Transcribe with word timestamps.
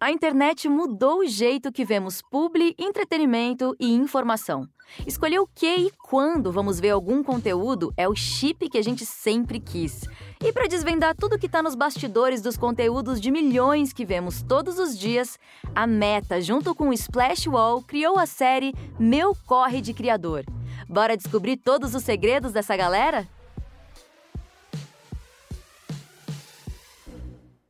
A 0.00 0.10
internet 0.10 0.68
mudou 0.68 1.20
o 1.20 1.26
jeito 1.26 1.70
que 1.72 1.84
vemos 1.84 2.20
publi, 2.20 2.74
entretenimento 2.78 3.76
e 3.78 3.92
informação. 3.92 4.68
Escolher 5.06 5.38
o 5.38 5.46
que 5.46 5.66
e 5.66 5.90
quando 5.90 6.52
vamos 6.52 6.78
ver 6.80 6.90
algum 6.90 7.22
conteúdo 7.22 7.92
é 7.96 8.08
o 8.08 8.14
chip 8.14 8.68
que 8.68 8.76
a 8.76 8.82
gente 8.82 9.06
sempre 9.06 9.60
quis. 9.60 10.02
E 10.44 10.52
para 10.52 10.66
desvendar 10.66 11.14
tudo 11.14 11.38
que 11.38 11.46
está 11.46 11.62
nos 11.62 11.74
bastidores 11.74 12.42
dos 12.42 12.56
conteúdos 12.56 13.20
de 13.20 13.30
milhões 13.30 13.92
que 13.92 14.04
vemos 14.04 14.42
todos 14.42 14.78
os 14.78 14.98
dias, 14.98 15.38
a 15.74 15.86
Meta, 15.86 16.40
junto 16.40 16.74
com 16.74 16.88
o 16.88 16.92
Splash 16.92 17.46
Wall, 17.46 17.82
criou 17.82 18.18
a 18.18 18.26
série 18.26 18.74
Meu 18.98 19.34
Corre 19.46 19.80
de 19.80 19.94
Criador. 19.94 20.44
Bora 20.88 21.16
descobrir 21.16 21.56
todos 21.56 21.94
os 21.94 22.02
segredos 22.02 22.52
dessa 22.52 22.76
galera? 22.76 23.26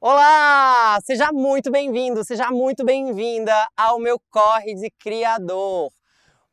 Olá! 0.06 1.00
Seja 1.02 1.32
muito 1.32 1.70
bem-vindo, 1.70 2.22
seja 2.26 2.50
muito 2.50 2.84
bem-vinda 2.84 3.54
ao 3.74 3.98
meu 3.98 4.20
Corre 4.28 4.74
de 4.74 4.90
Criador, 4.90 5.90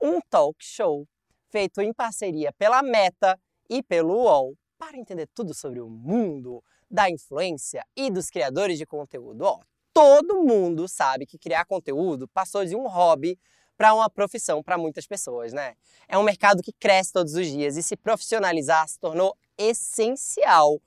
um 0.01 0.21
talk 0.29 0.55
show 0.63 1.05
feito 1.49 1.81
em 1.81 1.91
parceria 1.93 2.53
pela 2.53 2.81
Meta 2.81 3.37
e 3.69 3.83
pelo 3.83 4.13
UOL 4.13 4.55
para 4.77 4.97
entender 4.97 5.27
tudo 5.35 5.53
sobre 5.53 5.81
o 5.81 5.89
mundo 5.89 6.63
da 6.89 7.09
influência 7.09 7.85
e 7.93 8.09
dos 8.09 8.29
criadores 8.29 8.77
de 8.77 8.85
conteúdo. 8.85 9.41
Ó, 9.41 9.59
todo 9.93 10.41
mundo 10.45 10.87
sabe 10.87 11.25
que 11.25 11.37
criar 11.37 11.65
conteúdo 11.65 12.29
passou 12.29 12.63
de 12.63 12.73
um 12.73 12.87
hobby 12.87 13.37
para 13.75 13.93
uma 13.93 14.09
profissão 14.09 14.63
para 14.63 14.77
muitas 14.77 15.05
pessoas, 15.05 15.51
né? 15.51 15.75
É 16.07 16.17
um 16.17 16.23
mercado 16.23 16.63
que 16.63 16.71
cresce 16.71 17.11
todos 17.11 17.33
os 17.33 17.47
dias 17.47 17.75
e 17.75 17.83
se 17.83 17.97
profissionalizar 17.97 18.87
se 18.87 18.97
tornou 18.97 19.35
essencial 19.57 20.81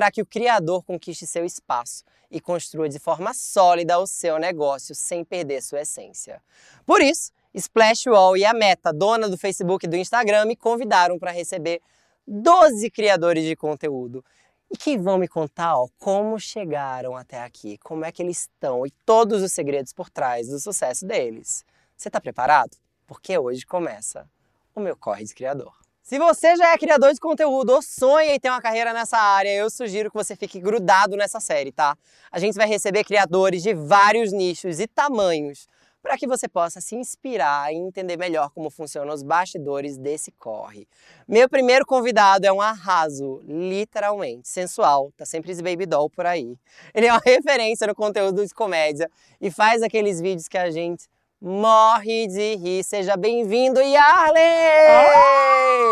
para 0.00 0.10
que 0.10 0.22
o 0.22 0.26
criador 0.26 0.82
conquiste 0.82 1.26
seu 1.26 1.44
espaço 1.44 2.04
e 2.30 2.40
construa 2.40 2.88
de 2.88 2.98
forma 2.98 3.34
sólida 3.34 3.98
o 3.98 4.06
seu 4.06 4.38
negócio 4.38 4.94
sem 4.94 5.22
perder 5.22 5.60
sua 5.60 5.82
essência. 5.82 6.42
Por 6.86 7.02
isso, 7.02 7.30
Splash 7.52 8.06
Wall 8.06 8.38
e 8.38 8.46
a 8.46 8.54
Meta, 8.54 8.94
dona 8.94 9.28
do 9.28 9.36
Facebook 9.36 9.84
e 9.84 9.88
do 9.90 9.96
Instagram, 9.96 10.46
me 10.46 10.56
convidaram 10.56 11.18
para 11.18 11.32
receber 11.32 11.82
12 12.26 12.90
criadores 12.90 13.44
de 13.44 13.54
conteúdo 13.54 14.24
e 14.70 14.76
que 14.78 14.96
vão 14.96 15.18
me 15.18 15.28
contar 15.28 15.76
ó, 15.76 15.86
como 15.98 16.40
chegaram 16.40 17.14
até 17.14 17.42
aqui, 17.42 17.76
como 17.76 18.02
é 18.02 18.10
que 18.10 18.22
eles 18.22 18.48
estão 18.48 18.86
e 18.86 18.90
todos 19.04 19.42
os 19.42 19.52
segredos 19.52 19.92
por 19.92 20.08
trás 20.08 20.48
do 20.48 20.58
sucesso 20.58 21.04
deles. 21.04 21.62
Você 21.94 22.08
está 22.08 22.18
preparado? 22.18 22.74
Porque 23.06 23.36
hoje 23.36 23.66
começa 23.66 24.26
o 24.74 24.80
meu 24.80 24.96
Corre 24.96 25.24
de 25.24 25.34
Criador. 25.34 25.78
Se 26.02 26.18
você 26.18 26.56
já 26.56 26.72
é 26.72 26.78
criador 26.78 27.12
de 27.12 27.20
conteúdo 27.20 27.70
ou 27.70 27.82
sonha 27.82 28.34
em 28.34 28.40
ter 28.40 28.48
uma 28.48 28.60
carreira 28.60 28.92
nessa 28.92 29.16
área, 29.16 29.54
eu 29.54 29.70
sugiro 29.70 30.10
que 30.10 30.16
você 30.16 30.34
fique 30.34 30.58
grudado 30.58 31.16
nessa 31.16 31.38
série, 31.38 31.70
tá? 31.70 31.96
A 32.32 32.38
gente 32.38 32.54
vai 32.56 32.66
receber 32.66 33.04
criadores 33.04 33.62
de 33.62 33.74
vários 33.74 34.32
nichos 34.32 34.80
e 34.80 34.88
tamanhos 34.88 35.68
para 36.02 36.16
que 36.16 36.26
você 36.26 36.48
possa 36.48 36.80
se 36.80 36.96
inspirar 36.96 37.72
e 37.72 37.76
entender 37.76 38.16
melhor 38.16 38.50
como 38.50 38.70
funcionam 38.70 39.14
os 39.14 39.22
bastidores 39.22 39.98
desse 39.98 40.32
corre. 40.32 40.88
Meu 41.28 41.48
primeiro 41.48 41.84
convidado 41.84 42.46
é 42.46 42.52
um 42.52 42.60
arraso, 42.60 43.42
literalmente, 43.46 44.48
sensual, 44.48 45.12
tá 45.16 45.26
sempre 45.26 45.52
esse 45.52 45.62
baby 45.62 45.86
doll 45.86 46.08
por 46.08 46.26
aí. 46.26 46.56
Ele 46.94 47.06
é 47.06 47.12
uma 47.12 47.20
referência 47.24 47.86
no 47.86 47.94
conteúdo 47.94 48.44
de 48.44 48.54
comédia 48.54 49.10
e 49.40 49.50
faz 49.50 49.82
aqueles 49.82 50.20
vídeos 50.20 50.48
que 50.48 50.58
a 50.58 50.70
gente 50.70 51.06
morre 51.40 52.26
de 52.26 52.56
rir. 52.56 52.84
Seja 52.84 53.16
bem-vindo, 53.16 53.80
Yarley! 53.80 54.42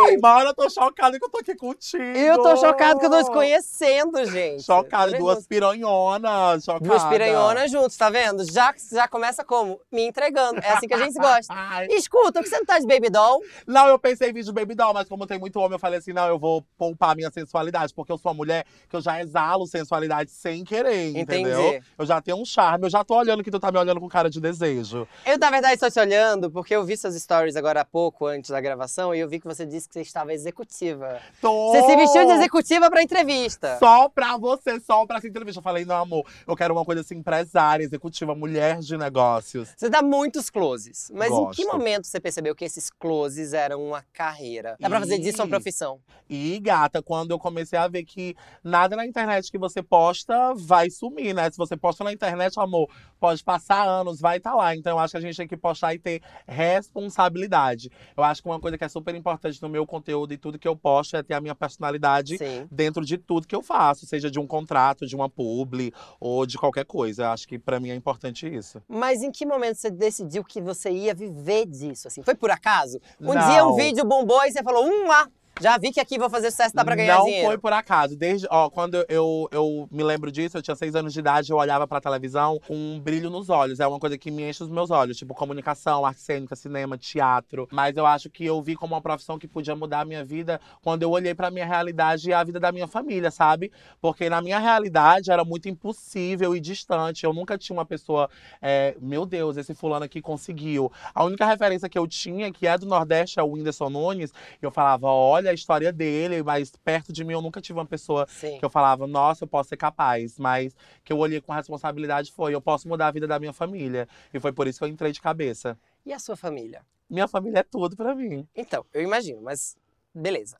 Ai, 0.07 0.17
mano, 0.21 0.51
eu 0.51 0.55
tô 0.55 0.69
chocada 0.69 1.19
que 1.19 1.25
eu 1.25 1.31
tô 1.31 1.39
aqui 1.39 1.55
contigo. 1.55 2.03
Eu 2.03 2.43
tô 2.43 2.55
chocado 2.57 3.01
que 3.01 3.07
eu 3.07 3.11
tô 3.11 3.25
te 3.25 3.31
conhecendo, 3.31 4.25
gente. 4.27 4.63
Chocada, 4.63 5.13
Tá 5.13 5.19
duas 5.19 5.47
piranhonas, 5.47 6.65
chocada. 6.65 6.85
Duas 6.87 7.05
piranhonas 7.05 7.71
juntos, 7.71 7.97
tá 7.97 8.11
vendo? 8.11 8.45
Já, 8.51 8.75
já 8.93 9.09
começa 9.09 9.43
como? 9.43 9.81
Me 9.91 10.03
entregando. 10.07 10.61
É 10.61 10.73
assim 10.73 10.87
que 10.87 10.95
a 10.95 10.99
gente 10.99 11.15
gosta. 11.15 11.47
Ai. 11.57 11.87
Escuta, 11.91 12.33
por 12.33 12.43
que 12.43 12.49
você 12.51 12.59
não 12.59 12.67
tá 12.67 12.79
de 12.79 12.87
baby 12.87 13.09
doll? 13.09 13.43
Não, 13.67 13.87
eu 13.89 13.99
pensei 13.99 14.31
em 14.31 14.33
vídeo 14.33 14.53
Baby 14.53 14.75
Doll, 14.75 14.93
mas 14.93 15.09
como 15.09 15.27
tem 15.27 15.39
muito 15.39 15.59
homem, 15.59 15.73
eu 15.73 15.79
falei 15.79 15.99
assim, 15.99 16.13
não, 16.13 16.27
eu 16.29 16.39
vou 16.39 16.63
poupar 16.77 17.17
minha 17.17 17.31
sensualidade, 17.31 17.95
porque 17.95 18.13
eu 18.13 18.19
sou 18.19 18.31
uma 18.33 18.37
mulher 18.37 18.65
que 18.89 18.97
eu 18.97 19.01
já 19.01 19.21
exalo 19.21 19.67
sensualidade 19.67 20.31
sem 20.31 20.65
querer, 20.65 21.11
Entendi. 21.17 21.21
entendeu? 21.41 21.81
Eu 21.97 22.07
já 22.07 22.21
tenho 22.21 22.37
um 22.37 22.45
charme, 22.45 22.85
eu 22.87 22.91
já 22.91 23.03
tô 23.05 23.17
olhando 23.17 23.43
que 23.43 23.51
tu 23.51 23.59
tá 23.59 23.71
me 23.73 23.79
olhando 23.79 24.01
com 24.01 24.09
cara 24.09 24.29
de 24.29 24.41
desejo. 24.41 25.07
Eu, 25.25 25.38
na 25.39 25.51
verdade, 25.51 25.75
estou 25.75 25.91
te 25.91 25.99
olhando 26.01 26.51
porque 26.51 26.75
eu 26.75 26.85
vi 26.85 26.97
seus 26.97 27.15
stories 27.15 27.57
agora 27.57 27.81
há 27.81 27.85
pouco, 27.85 28.27
antes 28.27 28.51
da 28.51 28.61
gravação, 28.61 29.15
e 29.15 29.21
eu 29.21 29.29
vi 29.29 29.41
que 29.41 29.47
você 29.47 29.65
disse 29.65 29.89
que 29.89 29.95
você 29.95 30.01
estava 30.01 30.33
executiva. 30.33 31.21
Tô... 31.41 31.73
Você 31.73 31.83
se 31.83 31.97
vestiu 31.97 32.27
de 32.27 32.33
executiva 32.33 32.91
pra 32.91 33.03
entrevista. 33.03 33.79
Só 33.79 34.09
pra 34.09 34.37
você, 34.37 34.81
só 34.81 35.07
pra 35.07 35.19
essa 35.19 35.29
entrevista. 35.29 35.59
Eu 35.59 35.63
falei, 35.63 35.85
não, 35.85 35.97
amor, 35.97 36.27
eu 36.47 36.57
quero 36.57 36.75
uma 36.75 36.85
coisa 36.85 37.01
assim, 37.01 37.17
empresária, 37.17 37.85
executiva, 37.85 38.35
mulher 38.35 38.79
de 38.79 38.97
negócios. 38.97 39.71
Você 39.77 39.89
dá 39.89 40.03
muitos 40.03 40.51
closes. 40.51 41.11
Mas 41.15 41.31
em 41.31 41.51
que 41.51 41.65
Gosto. 41.65 41.67
momento 41.67 42.07
você 42.07 42.21
percebeu 42.21 42.55
que 42.55 42.65
esses 42.65 42.91
closes 42.91 43.53
eram 43.53 43.83
uma 43.83 44.05
carreira? 44.13 44.77
Dá 44.81 44.89
pra 44.89 45.01
fazer 45.01 45.19
disso 45.19 45.43
uma 45.43 45.49
profissão. 45.49 46.01
E, 46.29 46.59
gata, 46.61 47.03
quando 47.03 47.31
eu 47.31 47.39
comecei 47.39 47.79
a 47.79 47.89
ver 47.89 48.05
que 48.05 48.37
nada 48.63 48.97
na 48.97 49.07
internet 49.07 49.51
que 49.51 49.59
você 49.59 49.83
posta 49.83 50.55
vai 50.55 50.91
sumir, 50.91 51.35
né? 51.35 51.51
Se 51.51 51.57
você 51.57 51.77
posta 51.77 52.05
na 52.05 52.13
internet, 52.13 52.59
amor, 52.59 52.89
pode 53.19 53.43
passar 53.43 53.83
anos, 53.87 54.21
vai 54.21 54.37
estar 54.37 54.55
lá. 54.55 54.75
Então 54.75 54.93
eu 54.93 54.99
acho 54.99 55.13
que 55.13 55.19
a 55.19 55.21
gente 55.21 55.28
tem 55.37 55.47
que 55.47 55.57
postar 55.57 55.95
e 55.95 55.99
ter 55.99 56.23
responsabilidade. 56.47 57.91
Eu 58.17 58.23
acho 58.23 58.43
que 58.43 58.49
uma 58.49 58.61
coisa 58.61 58.77
que 58.79 58.85
é 58.85 58.89
super 58.89 59.15
importante 59.15 59.61
no 59.63 59.69
meu 59.69 59.87
conteúdo 59.87 60.33
e 60.33 60.39
tudo 60.39 60.59
que 60.59 60.69
eu 60.69 60.77
posto 60.77 61.17
é 61.17 61.23
ter 61.23 61.35
a 61.35 61.41
minha 61.41 61.55
personalidade 61.55 62.39
Sim. 62.39 62.67
dentro 62.71 63.05
de 63.05 63.19
tudo 63.19 63.47
que 63.47 63.55
eu 63.55 63.63
faço, 63.63 64.07
seja 64.07 64.31
de 64.31 64.39
um 64.39 64.47
contrato, 64.47 65.07
de 65.07 65.15
uma 65.15 65.29
publi 65.29 65.93
ou 66.21 66.47
de 66.47 66.57
qualquer 66.57 66.85
coisa. 66.85 67.25
Eu 67.25 67.31
acho 67.31 67.47
que 67.47 67.59
pra 67.59 67.81
mim 67.81 67.91
é 67.91 67.95
importante 67.95 68.47
isso. 68.47 68.83
Mas 68.89 69.23
em 69.23 69.31
que 69.31 69.45
momento 69.47 69.77
você 69.77 69.91
decidiu 69.91 70.45
que 70.45 70.61
você 70.61 70.91
ia 70.91 71.15
viver 71.15 71.67
disso? 71.67 72.09
Assim? 72.09 72.23
Foi 72.23 72.35
por 72.35 72.51
acaso? 72.51 73.01
Um 73.21 73.35
Não. 73.35 73.51
dia 73.51 73.67
um 73.67 73.75
vídeo 73.75 74.05
bombou 74.05 74.43
e 74.45 74.53
você 74.53 74.63
falou, 74.63 74.85
ah, 75.11 75.29
já 75.61 75.79
vi 75.79 75.93
que 75.93 76.01
aqui 76.01 76.19
vou 76.19 76.31
fazer 76.31 76.51
sucesso, 76.51 76.75
dá 76.75 76.85
pra 76.85 76.95
ganhar 76.95 77.19
não 77.19 77.25
dinheiro. 77.25 77.47
foi 77.47 77.59
por 77.59 77.73
acaso. 77.73 78.17
Desde, 78.17 78.47
ó, 78.51 78.71
quando 78.71 79.05
eu, 79.09 79.49
eu 79.51 79.89
me 79.91 80.03
lembro 80.03 80.31
disso, 80.31 80.57
eu 80.57 80.63
tinha 80.63 80.75
seis 80.77 80.95
anos 80.95 81.13
de 81.13 81.21
idade, 81.21 81.51
eu 81.51 81.57
olhava 81.57 81.87
pra 81.87 82.01
televisão 82.01 82.61
com 82.67 82.75
um 82.75 83.01
brilho 83.01 83.31
nos 83.31 83.49
olhos. 83.49 83.81
É 83.81 83.87
uma 83.87 83.99
coisa 83.99 84.17
que 84.17 84.31
me 84.31 84.49
enche 84.49 84.63
os 84.63 84.69
meus 84.69 84.91
olhos, 84.91 85.17
tipo 85.17 85.35
comunicação, 85.35 86.05
arte 86.05 86.21
cênica, 86.21 86.55
cinema, 86.57 86.97
teatro. 86.97 87.69
Mas 87.71 87.97
eu 87.97 88.07
acho 88.07 88.31
que 88.31 88.45
eu 88.45 88.61
vi 88.63 88.77
como 88.77 88.95
uma 88.95 89.01
profissão 89.01 89.39
que 89.39 89.49
podia 89.49 89.75
mudar 89.75 90.01
a 90.01 90.05
minha 90.05 90.25
vida 90.25 90.61
quando 90.83 91.03
eu 91.03 91.11
olhei 91.11 91.35
pra 91.35 91.51
minha 91.51 91.67
realidade 91.67 92.29
e 92.29 92.33
a 92.33 92.43
vida 92.43 92.61
da 92.61 92.73
minha 92.73 92.87
família, 92.87 93.31
sabe? 93.31 93.71
Porque 94.01 94.29
na 94.29 94.41
minha 94.41 94.59
realidade 94.59 95.31
era 95.31 95.45
muito 95.45 95.69
impossível 95.69 96.55
e 96.55 96.61
distante. 96.61 97.25
Eu 97.25 97.33
nunca 97.33 97.59
tinha 97.59 97.77
uma 97.77 97.85
pessoa, 97.85 98.29
é, 98.61 98.97
meu 99.01 99.27
Deus, 99.27 99.57
esse 99.57 99.75
fulano 99.75 100.05
aqui 100.05 100.21
conseguiu. 100.21 100.91
A 101.15 101.25
única 101.25 101.45
referência 101.47 101.89
que 101.89 101.99
eu 101.99 102.07
tinha, 102.07 102.53
que 102.53 102.67
é 102.67 102.77
do 102.77 102.87
Nordeste, 102.87 103.39
é 103.39 103.43
o 103.43 103.53
Whindersson 103.53 103.91
Nunes, 103.91 104.33
e 104.61 104.65
eu 104.65 104.71
falava, 104.71 105.07
olha 105.07 105.48
a 105.49 105.55
história 105.55 105.93
dele, 105.93 106.43
mas 106.43 106.71
perto 106.85 107.13
de 107.13 107.25
mim 107.25 107.33
eu 107.33 107.43
nunca 107.43 107.61
tive 107.61 107.79
uma 107.79 107.87
pessoa 107.87 108.27
Sim. 108.29 108.59
que 108.59 108.65
eu 108.65 108.71
falava, 108.71 109.07
nossa, 109.07 109.45
eu 109.45 109.49
posso 109.49 109.69
ser 109.71 109.77
capaz. 109.77 110.39
Mas 110.39 110.75
que 111.05 111.13
eu 111.13 111.19
olhei 111.19 111.41
com 111.41 111.53
responsabilidade 111.53 112.33
foi, 112.33 112.55
eu 112.55 112.61
posso 112.61 112.89
mudar 112.89 113.09
a 113.09 113.11
vida 113.11 113.27
da 113.27 113.39
minha 113.39 113.53
família. 113.53 114.09
E 114.33 114.39
foi 114.41 114.53
por 114.53 114.67
isso 114.67 114.79
que 114.79 114.85
eu 114.85 114.89
entrei 114.89 115.13
de 115.13 115.21
cabeça. 115.21 115.79
E 116.05 116.13
a 116.13 116.19
sua 116.19 116.37
família? 116.37 116.83
Minha 117.09 117.27
família 117.29 117.61
é 117.61 117.63
tudo 117.63 117.97
pra 117.97 118.15
mim. 118.15 118.47
Então, 118.55 118.85
eu 118.93 119.03
imagino, 119.03 119.41
mas 119.43 119.77
beleza. 120.15 120.57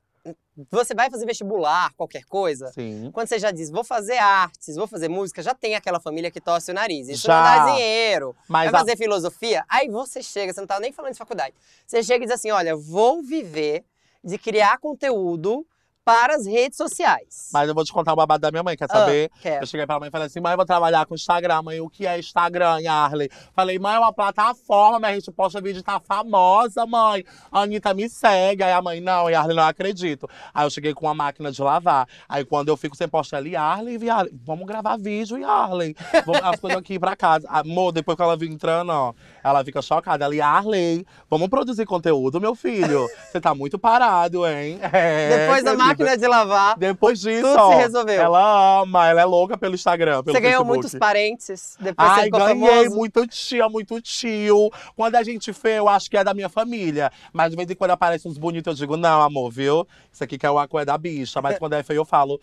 Você 0.71 0.95
vai 0.95 1.09
fazer 1.11 1.25
vestibular, 1.25 1.93
qualquer 1.95 2.25
coisa. 2.25 2.67
Sim. 2.73 3.11
Quando 3.13 3.29
você 3.29 3.39
já 3.39 3.51
diz, 3.51 3.71
vou 3.71 3.85
fazer 3.85 4.19
artes, 4.19 4.77
vou 4.77 4.87
fazer 4.87 5.09
música, 5.09 5.41
já 5.43 5.55
tem 5.55 5.75
aquela 5.75 6.01
família 6.01 6.31
que 6.31 6.41
torce 6.41 6.71
o 6.71 6.75
nariz. 6.75 7.09
Isso 7.09 7.27
Já. 7.27 7.35
não 7.37 7.43
dá 7.67 7.73
dinheiro. 7.73 8.37
Mas 8.49 8.71
vai 8.71 8.81
a- 8.81 8.85
fazer 8.85 8.97
filosofia? 8.99 9.65
Aí 9.69 9.89
você 9.89 10.23
chega, 10.23 10.53
você 10.53 10.61
não 10.61 10.67
tá 10.67 10.79
nem 10.81 10.93
falando 10.93 11.13
de 11.13 11.19
faculdade. 11.19 11.55
Você 11.87 12.03
chega 12.03 12.25
e 12.25 12.27
diz 12.27 12.35
assim: 12.35 12.51
olha, 12.51 12.77
vou 12.77 13.23
viver 13.23 13.85
de 14.29 14.39
criar 14.39 14.79
conteúdo 14.79 15.67
para 16.09 16.37
as 16.37 16.47
redes 16.47 16.79
sociais. 16.79 17.51
Mas 17.53 17.69
eu 17.69 17.75
vou 17.75 17.85
te 17.85 17.93
contar 17.93 18.15
o 18.15 18.17
babado 18.17 18.41
da 18.41 18.51
minha 18.51 18.63
mãe, 18.63 18.75
quer 18.79 18.87
Ah, 18.89 18.95
saber? 18.95 19.31
quero. 19.43 19.63
Eu 19.63 19.67
cheguei 19.67 19.85
pra 19.87 20.01
mãe 20.01 20.09
e 20.09 20.11
falei 20.11 20.27
assim, 20.27 20.41
mãe, 20.41 20.53
eu 20.53 20.57
vou 20.57 20.65
trabalhar 20.65 21.05
com 21.05 21.15
Instagram. 21.15 21.61
Mãe, 21.61 21.81
o 21.83 21.91
que 21.91 22.07
é 22.07 22.19
Instagram, 22.19 22.81
Yarley? 22.81 23.31
Falei, 23.55 23.79
mãe, 23.79 23.97
é 23.97 23.99
uma 23.99 24.11
plataforma, 24.13 25.07
a 25.07 25.13
gente 25.13 25.31
posta 25.31 25.61
vídeo, 25.61 25.83
tá 25.83 26.01
famosa, 26.01 26.87
mãe. 26.87 27.25
A 27.53 27.61
Anitta 27.61 27.93
me 27.93 28.09
segue. 28.09 28.63
Aí 28.63 28.73
a 28.73 28.81
mãe, 28.81 29.01
não, 29.03 29.29
Yarley, 29.29 29.55
não 29.55 29.65
acredito. 29.65 30.27
Aí 30.55 30.65
eu 30.65 30.71
cheguei 30.71 30.95
com 30.95 31.05
uma 31.05 31.15
máquina 31.15 31.53
de 31.53 31.61
lavar. 31.61 32.09
Aí 32.27 32.43
quando 32.43 32.69
eu 32.69 32.77
fico 32.79 32.97
sem 32.97 33.07
postar 33.07 33.37
ali, 33.37 33.51
Yarley, 33.51 33.99
Yarley, 34.03 34.33
vamos 34.47 34.67
gravar 34.67 34.97
vídeo, 34.97 35.37
Yarley. 35.37 35.95
Vamos, 36.25 36.43
as 36.43 36.59
coisas 36.59 36.79
aqui 36.79 36.99
pra 36.99 37.15
casa. 37.15 37.47
Amor, 37.51 37.93
depois 37.93 38.17
que 38.17 38.23
ela 38.23 38.35
viu 38.37 38.49
entrando, 38.49 38.91
ó, 38.91 39.13
ela 39.45 39.63
fica 39.63 39.83
chocada. 39.83 40.25
Ela, 40.25 40.35
Yarley, 40.35 41.05
vamos 41.29 41.49
produzir 41.49 41.85
conteúdo, 41.85 42.41
meu 42.41 42.55
filho. 42.55 43.07
Você 43.31 43.41
tá 43.41 43.55
muito 43.55 43.79
parado, 43.79 44.47
hein? 44.47 44.79
É, 44.91 45.47
Depois 45.47 45.63
da 45.63 45.71
querida. 45.73 45.95
Máquina 45.99 46.17
de 46.17 46.27
lavar, 46.27 46.79
Depois 46.79 47.21
disso, 47.21 47.43
Tudo 47.47 47.59
ó, 47.61 47.71
se 47.73 47.77
resolveu. 47.77 48.23
Ela 48.23 48.81
ama, 48.83 49.07
ela 49.09 49.21
é 49.21 49.25
louca 49.25 49.57
pelo 49.59 49.75
Instagram, 49.75 50.23
pelo 50.23 50.35
você 50.37 50.41
ganhou 50.41 50.61
Facebook. 50.65 50.77
muitos 50.83 50.95
parentes, 50.99 51.77
depois 51.81 52.09
você 52.09 52.21
Ai, 52.21 52.31
ganhei 52.31 52.49
famoso. 52.85 52.97
muito 52.97 53.27
tia, 53.27 53.69
muito 53.69 54.01
tio. 54.01 54.71
Quando 54.97 55.17
a 55.17 55.23
gente 55.23 55.53
vê, 55.53 55.79
eu 55.79 55.89
acho 55.89 56.11
que 56.11 56.17
é 56.17 56.25
da 56.25 56.33
minha 56.35 56.49
família. 56.49 57.11
Mas 57.33 57.51
de 57.51 57.57
vez 57.57 57.71
em 57.71 57.75
quando 57.75 57.91
aparece 57.93 58.27
uns 58.29 58.39
bonitos, 58.39 58.71
eu 58.71 58.75
digo, 58.87 58.97
não, 58.97 59.21
amor, 59.23 59.51
viu? 59.51 59.87
Isso 60.13 60.23
aqui 60.25 60.39
que 60.39 60.47
é 60.47 60.51
o 60.51 60.59
aco 60.59 60.79
é 60.79 60.85
da 60.85 60.97
bicha. 60.97 61.41
Mas 61.43 61.59
quando 61.59 61.75
é 61.75 61.83
feio, 61.83 61.99
eu 61.99 62.05
falo. 62.05 62.41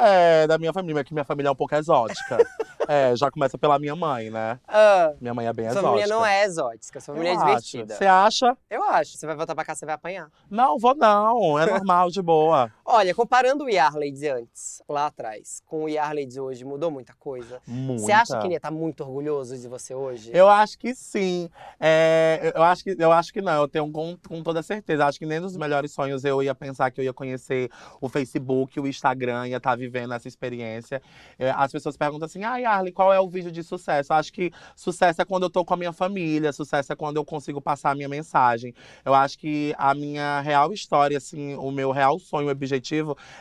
É, 0.00 0.48
da 0.48 0.58
minha 0.58 0.72
família, 0.72 1.04
que 1.04 1.12
minha 1.14 1.24
família 1.24 1.48
é 1.48 1.52
um 1.52 1.54
pouco 1.54 1.72
exótica. 1.76 2.38
é, 2.88 3.14
já 3.14 3.30
começa 3.30 3.56
pela 3.56 3.78
minha 3.78 3.94
mãe, 3.94 4.30
né? 4.30 4.58
Ah, 4.66 5.12
Minha 5.20 5.32
mãe 5.32 5.46
é 5.46 5.52
bem 5.52 5.66
sua 5.66 5.74
exótica. 5.78 5.88
família 5.92 6.06
não 6.12 6.26
é 6.26 6.44
exótica, 6.44 7.00
sua 7.00 7.14
família 7.14 7.30
Eu 7.30 7.34
é 7.34 7.36
acho. 7.36 7.46
divertida. 7.46 7.94
Você 7.94 8.04
acha? 8.04 8.56
Eu 8.68 8.82
acho. 8.82 9.16
Você 9.16 9.24
vai 9.26 9.36
voltar 9.36 9.54
pra 9.54 9.64
cá, 9.64 9.76
você 9.76 9.86
vai 9.86 9.94
apanhar. 9.94 10.28
Não, 10.50 10.76
vou 10.76 10.92
não. 10.92 11.56
É 11.56 11.66
normal, 11.66 12.10
de 12.10 12.20
boa. 12.20 12.68
Olha, 12.88 13.12
comparando 13.12 13.64
o 13.64 13.68
Yarley 13.68 14.12
de 14.12 14.28
antes, 14.28 14.80
lá 14.88 15.06
atrás, 15.06 15.60
com 15.66 15.82
o 15.82 15.88
Yarley 15.88 16.24
de 16.24 16.40
hoje, 16.40 16.64
mudou 16.64 16.88
muita 16.88 17.12
coisa? 17.14 17.60
Muita. 17.66 18.00
Você 18.00 18.12
acha 18.12 18.38
que 18.38 18.46
ele 18.46 18.60
tá 18.60 18.70
muito 18.70 19.02
orgulhoso 19.02 19.58
de 19.58 19.66
você 19.66 19.92
hoje? 19.92 20.30
Eu 20.32 20.48
acho 20.48 20.78
que 20.78 20.94
sim. 20.94 21.50
É, 21.80 22.52
eu, 22.54 22.62
acho 22.62 22.84
que, 22.84 22.94
eu 22.96 23.10
acho 23.10 23.32
que 23.32 23.42
não, 23.42 23.60
eu 23.60 23.66
tenho 23.66 23.90
com, 23.90 24.16
com 24.28 24.40
toda 24.40 24.62
certeza. 24.62 25.04
Acho 25.04 25.18
que 25.18 25.26
nem 25.26 25.40
nos 25.40 25.56
melhores 25.56 25.90
sonhos 25.90 26.24
eu 26.24 26.40
ia 26.40 26.54
pensar 26.54 26.92
que 26.92 27.00
eu 27.00 27.04
ia 27.04 27.12
conhecer 27.12 27.68
o 28.00 28.08
Facebook, 28.08 28.78
o 28.78 28.86
Instagram, 28.86 29.48
ia 29.48 29.56
estar 29.56 29.74
vivendo 29.74 30.14
essa 30.14 30.28
experiência. 30.28 31.02
É, 31.40 31.50
as 31.50 31.72
pessoas 31.72 31.96
perguntam 31.96 32.26
assim: 32.26 32.44
ah, 32.44 32.70
Arley, 32.70 32.92
qual 32.92 33.12
é 33.12 33.18
o 33.18 33.28
vídeo 33.28 33.50
de 33.50 33.64
sucesso? 33.64 34.12
Eu 34.12 34.16
acho 34.16 34.32
que 34.32 34.52
sucesso 34.76 35.20
é 35.20 35.24
quando 35.24 35.42
eu 35.42 35.50
tô 35.50 35.64
com 35.64 35.74
a 35.74 35.76
minha 35.76 35.92
família, 35.92 36.52
sucesso 36.52 36.92
é 36.92 36.96
quando 36.96 37.16
eu 37.16 37.24
consigo 37.24 37.60
passar 37.60 37.90
a 37.90 37.94
minha 37.96 38.08
mensagem. 38.08 38.72
Eu 39.04 39.12
acho 39.12 39.36
que 39.36 39.74
a 39.76 39.92
minha 39.92 40.40
real 40.40 40.72
história, 40.72 41.18
assim, 41.18 41.56
o 41.56 41.72
meu 41.72 41.90
real 41.90 42.20
sonho, 42.20 42.46
o 42.46 42.50
objetivo, 42.52 42.75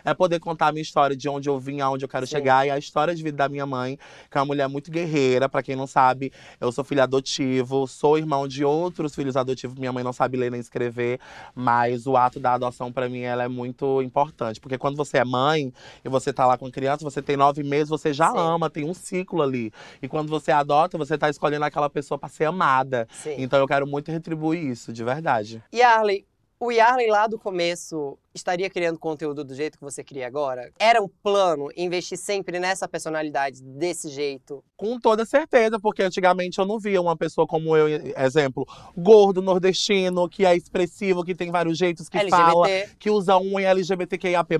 é 0.03 0.13
poder 0.13 0.39
contar 0.39 0.67
a 0.67 0.71
minha 0.71 0.81
história 0.81 1.15
de 1.15 1.27
onde 1.29 1.49
eu 1.49 1.59
vim, 1.59 1.81
aonde 1.81 2.05
eu 2.05 2.09
quero 2.09 2.25
Sim. 2.25 2.35
chegar. 2.35 2.65
E 2.65 2.71
a 2.71 2.77
história 2.77 3.13
de 3.15 3.23
vida 3.23 3.37
da 3.37 3.49
minha 3.49 3.65
mãe, 3.65 3.97
que 4.29 4.37
é 4.37 4.39
uma 4.39 4.45
mulher 4.45 4.67
muito 4.67 4.91
guerreira, 4.91 5.49
pra 5.49 5.61
quem 5.61 5.75
não 5.75 5.87
sabe, 5.87 6.31
eu 6.59 6.71
sou 6.71 6.83
filho 6.83 7.03
adotivo, 7.03 7.87
sou 7.87 8.17
irmão 8.17 8.47
de 8.47 8.63
outros 8.63 9.15
filhos 9.15 9.35
adotivos. 9.35 9.77
Minha 9.77 9.91
mãe 9.91 10.03
não 10.03 10.13
sabe 10.13 10.37
ler 10.37 10.51
nem 10.51 10.59
escrever, 10.59 11.19
mas 11.53 12.07
o 12.07 12.15
ato 12.17 12.39
da 12.39 12.53
adoção 12.53 12.91
pra 12.91 13.09
mim 13.09 13.21
ela 13.21 13.43
é 13.43 13.47
muito 13.47 14.01
importante, 14.01 14.59
porque 14.59 14.77
quando 14.77 14.95
você 14.95 15.17
é 15.17 15.25
mãe 15.25 15.73
e 16.03 16.09
você 16.09 16.31
tá 16.31 16.45
lá 16.45 16.57
com 16.57 16.71
criança, 16.71 17.03
você 17.03 17.21
tem 17.21 17.37
nove 17.37 17.63
meses, 17.63 17.89
você 17.89 18.13
já 18.13 18.31
Sim. 18.31 18.37
ama, 18.37 18.69
tem 18.69 18.85
um 18.89 18.93
ciclo 18.93 19.41
ali. 19.41 19.71
E 20.01 20.07
quando 20.07 20.29
você 20.29 20.51
adota, 20.51 20.97
você 20.97 21.17
tá 21.17 21.29
escolhendo 21.29 21.65
aquela 21.65 21.89
pessoa 21.89 22.17
pra 22.17 22.29
ser 22.29 22.45
amada. 22.45 23.07
Sim. 23.11 23.35
Então 23.37 23.59
eu 23.59 23.67
quero 23.67 23.87
muito 23.87 24.11
retribuir 24.11 24.63
isso, 24.63 24.91
de 24.93 25.03
verdade. 25.03 25.63
Yarley, 25.73 26.25
o 26.59 26.71
Yarley 26.71 27.07
lá 27.07 27.27
do 27.27 27.37
começo 27.37 28.17
estaria 28.35 28.69
criando 28.69 28.99
conteúdo 28.99 29.43
do 29.43 29.55
jeito 29.55 29.77
que 29.77 29.83
você 29.83 30.03
cria 30.03 30.27
agora? 30.27 30.71
Era 30.77 31.01
um 31.01 31.07
plano 31.07 31.69
investir 31.75 32.17
sempre 32.17 32.59
nessa 32.59 32.87
personalidade 32.87 33.63
desse 33.63 34.09
jeito? 34.09 34.63
Com 34.75 34.99
toda 34.99 35.25
certeza, 35.25 35.79
porque 35.79 36.03
antigamente 36.03 36.59
eu 36.59 36.65
não 36.65 36.77
via 36.77 37.01
uma 37.01 37.15
pessoa 37.15 37.47
como 37.47 37.75
eu, 37.77 37.87
exemplo, 38.17 38.67
gordo, 38.95 39.41
nordestino, 39.41 40.27
que 40.27 40.45
é 40.45 40.55
expressivo, 40.55 41.23
que 41.23 41.33
tem 41.33 41.49
vários 41.49 41.77
jeitos 41.77 42.09
que 42.09 42.29
fala. 42.29 42.67
LGBT? 42.67 42.95
que 42.99 43.09
usa 43.09 43.37
um 43.37 43.59
em 43.59 43.63
LGBTQIAP+, 43.63 44.55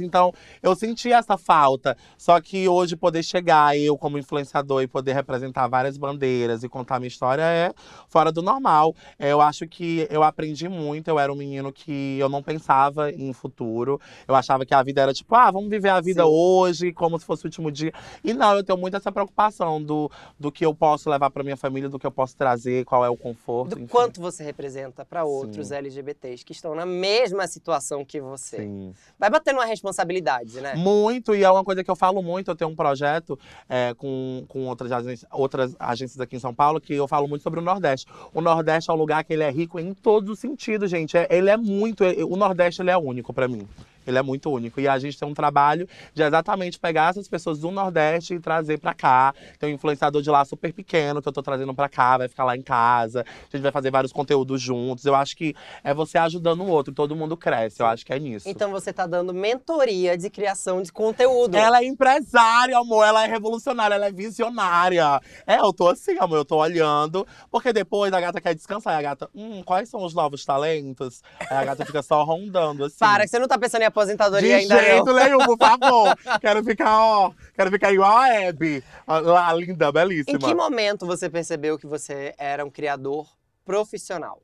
então 0.00 0.32
eu 0.62 0.74
senti 0.74 1.12
essa 1.12 1.36
falta. 1.36 1.96
Só 2.16 2.40
que 2.40 2.66
hoje 2.66 2.96
poder 2.96 3.22
chegar, 3.22 3.76
eu 3.76 3.98
como 3.98 4.18
influenciador, 4.18 4.82
e 4.82 4.86
poder 4.86 5.12
representar 5.12 5.68
várias 5.68 5.98
bandeiras 5.98 6.62
e 6.62 6.68
contar 6.68 6.98
minha 6.98 7.08
história 7.08 7.42
é 7.42 7.72
fora 8.08 8.32
do 8.32 8.40
normal. 8.40 8.94
É, 9.18 9.32
Eu 9.32 9.40
acho 9.40 9.66
que 9.66 10.06
eu 10.10 10.22
aprendi 10.22 10.68
muito, 10.68 11.08
eu 11.08 11.18
era 11.18 11.32
um 11.32 11.36
menino 11.36 11.72
que 11.72 12.18
eu 12.18 12.28
não 12.28 12.42
pensava 12.42 13.10
em 13.18 13.32
futuro. 13.32 14.00
Eu 14.26 14.34
achava 14.34 14.64
que 14.64 14.74
a 14.74 14.82
vida 14.82 15.02
era 15.02 15.12
tipo, 15.12 15.34
ah, 15.34 15.50
vamos 15.50 15.68
viver 15.68 15.88
a 15.88 16.00
vida 16.00 16.22
Sim. 16.22 16.28
hoje, 16.30 16.92
como 16.92 17.18
se 17.18 17.24
fosse 17.26 17.44
o 17.44 17.48
último 17.48 17.70
dia. 17.70 17.92
E 18.22 18.32
não, 18.32 18.54
eu 18.56 18.62
tenho 18.62 18.78
muito 18.78 18.96
essa 18.96 19.10
preocupação 19.10 19.82
do, 19.82 20.10
do 20.38 20.52
que 20.52 20.64
eu 20.64 20.74
posso 20.74 21.10
levar 21.10 21.30
pra 21.30 21.42
minha 21.42 21.56
família, 21.56 21.88
do 21.88 21.98
que 21.98 22.06
eu 22.06 22.10
posso 22.10 22.36
trazer, 22.36 22.84
qual 22.84 23.04
é 23.04 23.08
o 23.10 23.16
conforto. 23.16 23.74
Do 23.74 23.82
enfim. 23.82 23.88
quanto 23.88 24.20
você 24.20 24.42
representa 24.44 25.04
para 25.04 25.24
outros 25.24 25.70
LGBTs 25.70 26.44
que 26.44 26.52
estão 26.52 26.74
na 26.74 26.86
mesma 26.86 27.46
situação 27.46 28.04
que 28.04 28.20
você? 28.20 28.58
Sim. 28.58 28.94
Vai 29.18 29.30
bater 29.30 29.52
numa 29.52 29.64
responsabilidade, 29.64 30.60
né? 30.60 30.74
Muito, 30.76 31.34
e 31.34 31.42
é 31.42 31.50
uma 31.50 31.64
coisa 31.64 31.82
que 31.82 31.90
eu 31.90 31.96
falo 31.96 32.22
muito. 32.22 32.50
Eu 32.50 32.56
tenho 32.56 32.70
um 32.70 32.76
projeto 32.76 33.38
é, 33.68 33.94
com, 33.94 34.44
com 34.48 34.66
outras, 34.66 34.92
agências, 34.92 35.28
outras 35.32 35.76
agências 35.78 36.20
aqui 36.20 36.36
em 36.36 36.40
São 36.40 36.54
Paulo 36.54 36.80
que 36.80 36.94
eu 36.94 37.08
falo 37.08 37.26
muito 37.26 37.42
sobre 37.42 37.60
o 37.60 37.62
Nordeste. 37.62 38.06
O 38.32 38.40
Nordeste 38.40 38.90
é 38.90 38.94
um 38.94 38.96
lugar 38.96 39.24
que 39.24 39.32
ele 39.32 39.42
é 39.42 39.50
rico 39.50 39.78
em 39.80 39.92
todos 39.92 40.30
os 40.30 40.38
sentidos, 40.38 40.90
gente. 40.90 41.16
É- 41.16 41.26
ele 41.30 41.50
é 41.50 41.56
muito. 41.56 42.04
é- 42.04 42.24
o 42.24 42.36
Nordeste 42.36 42.82
ele 42.82 42.90
é 42.90 42.96
único 42.96 43.07
pra 43.32 43.48
mim. 43.48 43.66
Ele 44.08 44.18
é 44.18 44.22
muito 44.22 44.50
único. 44.50 44.80
E 44.80 44.88
a 44.88 44.98
gente 44.98 45.18
tem 45.18 45.28
um 45.28 45.34
trabalho 45.34 45.86
de 46.14 46.22
exatamente 46.22 46.78
pegar 46.78 47.10
essas 47.10 47.28
pessoas 47.28 47.58
do 47.58 47.70
Nordeste 47.70 48.34
e 48.34 48.40
trazer 48.40 48.78
pra 48.78 48.94
cá. 48.94 49.34
Tem 49.58 49.70
um 49.70 49.74
influenciador 49.74 50.22
de 50.22 50.30
lá 50.30 50.44
super 50.44 50.72
pequeno 50.72 51.20
que 51.20 51.28
eu 51.28 51.32
tô 51.32 51.42
trazendo 51.42 51.74
pra 51.74 51.88
cá, 51.88 52.18
vai 52.18 52.28
ficar 52.28 52.44
lá 52.44 52.56
em 52.56 52.62
casa. 52.62 53.20
A 53.20 53.56
gente 53.56 53.62
vai 53.62 53.72
fazer 53.72 53.90
vários 53.90 54.12
conteúdos 54.12 54.60
juntos. 54.60 55.04
Eu 55.04 55.14
acho 55.14 55.36
que 55.36 55.54
é 55.84 55.92
você 55.92 56.16
ajudando 56.18 56.62
o 56.62 56.68
outro, 56.68 56.92
todo 56.92 57.14
mundo 57.14 57.36
cresce. 57.36 57.80
Eu 57.80 57.86
acho 57.86 58.04
que 58.04 58.12
é 58.12 58.18
nisso. 58.18 58.48
Então 58.48 58.70
você 58.70 58.92
tá 58.92 59.06
dando 59.06 59.34
mentoria 59.34 60.16
de 60.16 60.30
criação 60.30 60.82
de 60.82 60.90
conteúdo. 60.90 61.56
Ela 61.56 61.80
é 61.80 61.84
empresária, 61.84 62.78
amor. 62.78 63.04
Ela 63.04 63.24
é 63.24 63.26
revolucionária, 63.26 63.94
ela 63.94 64.06
é 64.06 64.12
visionária. 64.12 65.20
É, 65.46 65.58
eu 65.58 65.72
tô 65.72 65.88
assim, 65.88 66.16
amor. 66.18 66.38
Eu 66.38 66.44
tô 66.44 66.56
olhando. 66.56 67.26
Porque 67.50 67.72
depois 67.72 68.12
a 68.12 68.20
gata 68.20 68.40
quer 68.40 68.54
descansar. 68.54 68.94
E 68.94 68.96
a 68.96 69.02
gata, 69.02 69.28
hum, 69.34 69.62
quais 69.62 69.88
são 69.88 70.02
os 70.02 70.14
novos 70.14 70.44
talentos? 70.44 71.22
Aí 71.50 71.56
a 71.58 71.64
gata 71.64 71.84
fica 71.84 72.02
só 72.02 72.24
rondando, 72.24 72.84
assim. 72.84 72.96
Para, 72.98 73.24
que 73.24 73.28
você 73.28 73.38
não 73.38 73.48
tá 73.48 73.58
pensando 73.58 73.82
em 73.82 73.86
aposentadoria 73.98 74.48
De 74.48 74.54
ainda 74.62 74.80
jeito 74.82 75.04
não. 75.06 75.14
nenhum, 75.14 75.38
por 75.38 75.58
favor. 75.58 76.16
quero 76.40 76.62
ficar, 76.64 76.98
ó. 77.00 77.32
Quero 77.54 77.70
ficar 77.70 77.92
igual 77.92 78.16
a 78.16 78.48
Abby. 78.48 78.82
A, 79.06 79.18
lá, 79.18 79.52
linda, 79.52 79.90
belíssima. 79.92 80.36
Em 80.36 80.40
que 80.40 80.54
momento 80.54 81.06
você 81.06 81.28
percebeu 81.28 81.78
que 81.78 81.86
você 81.86 82.34
era 82.38 82.64
um 82.64 82.70
criador 82.70 83.26
profissional? 83.64 84.42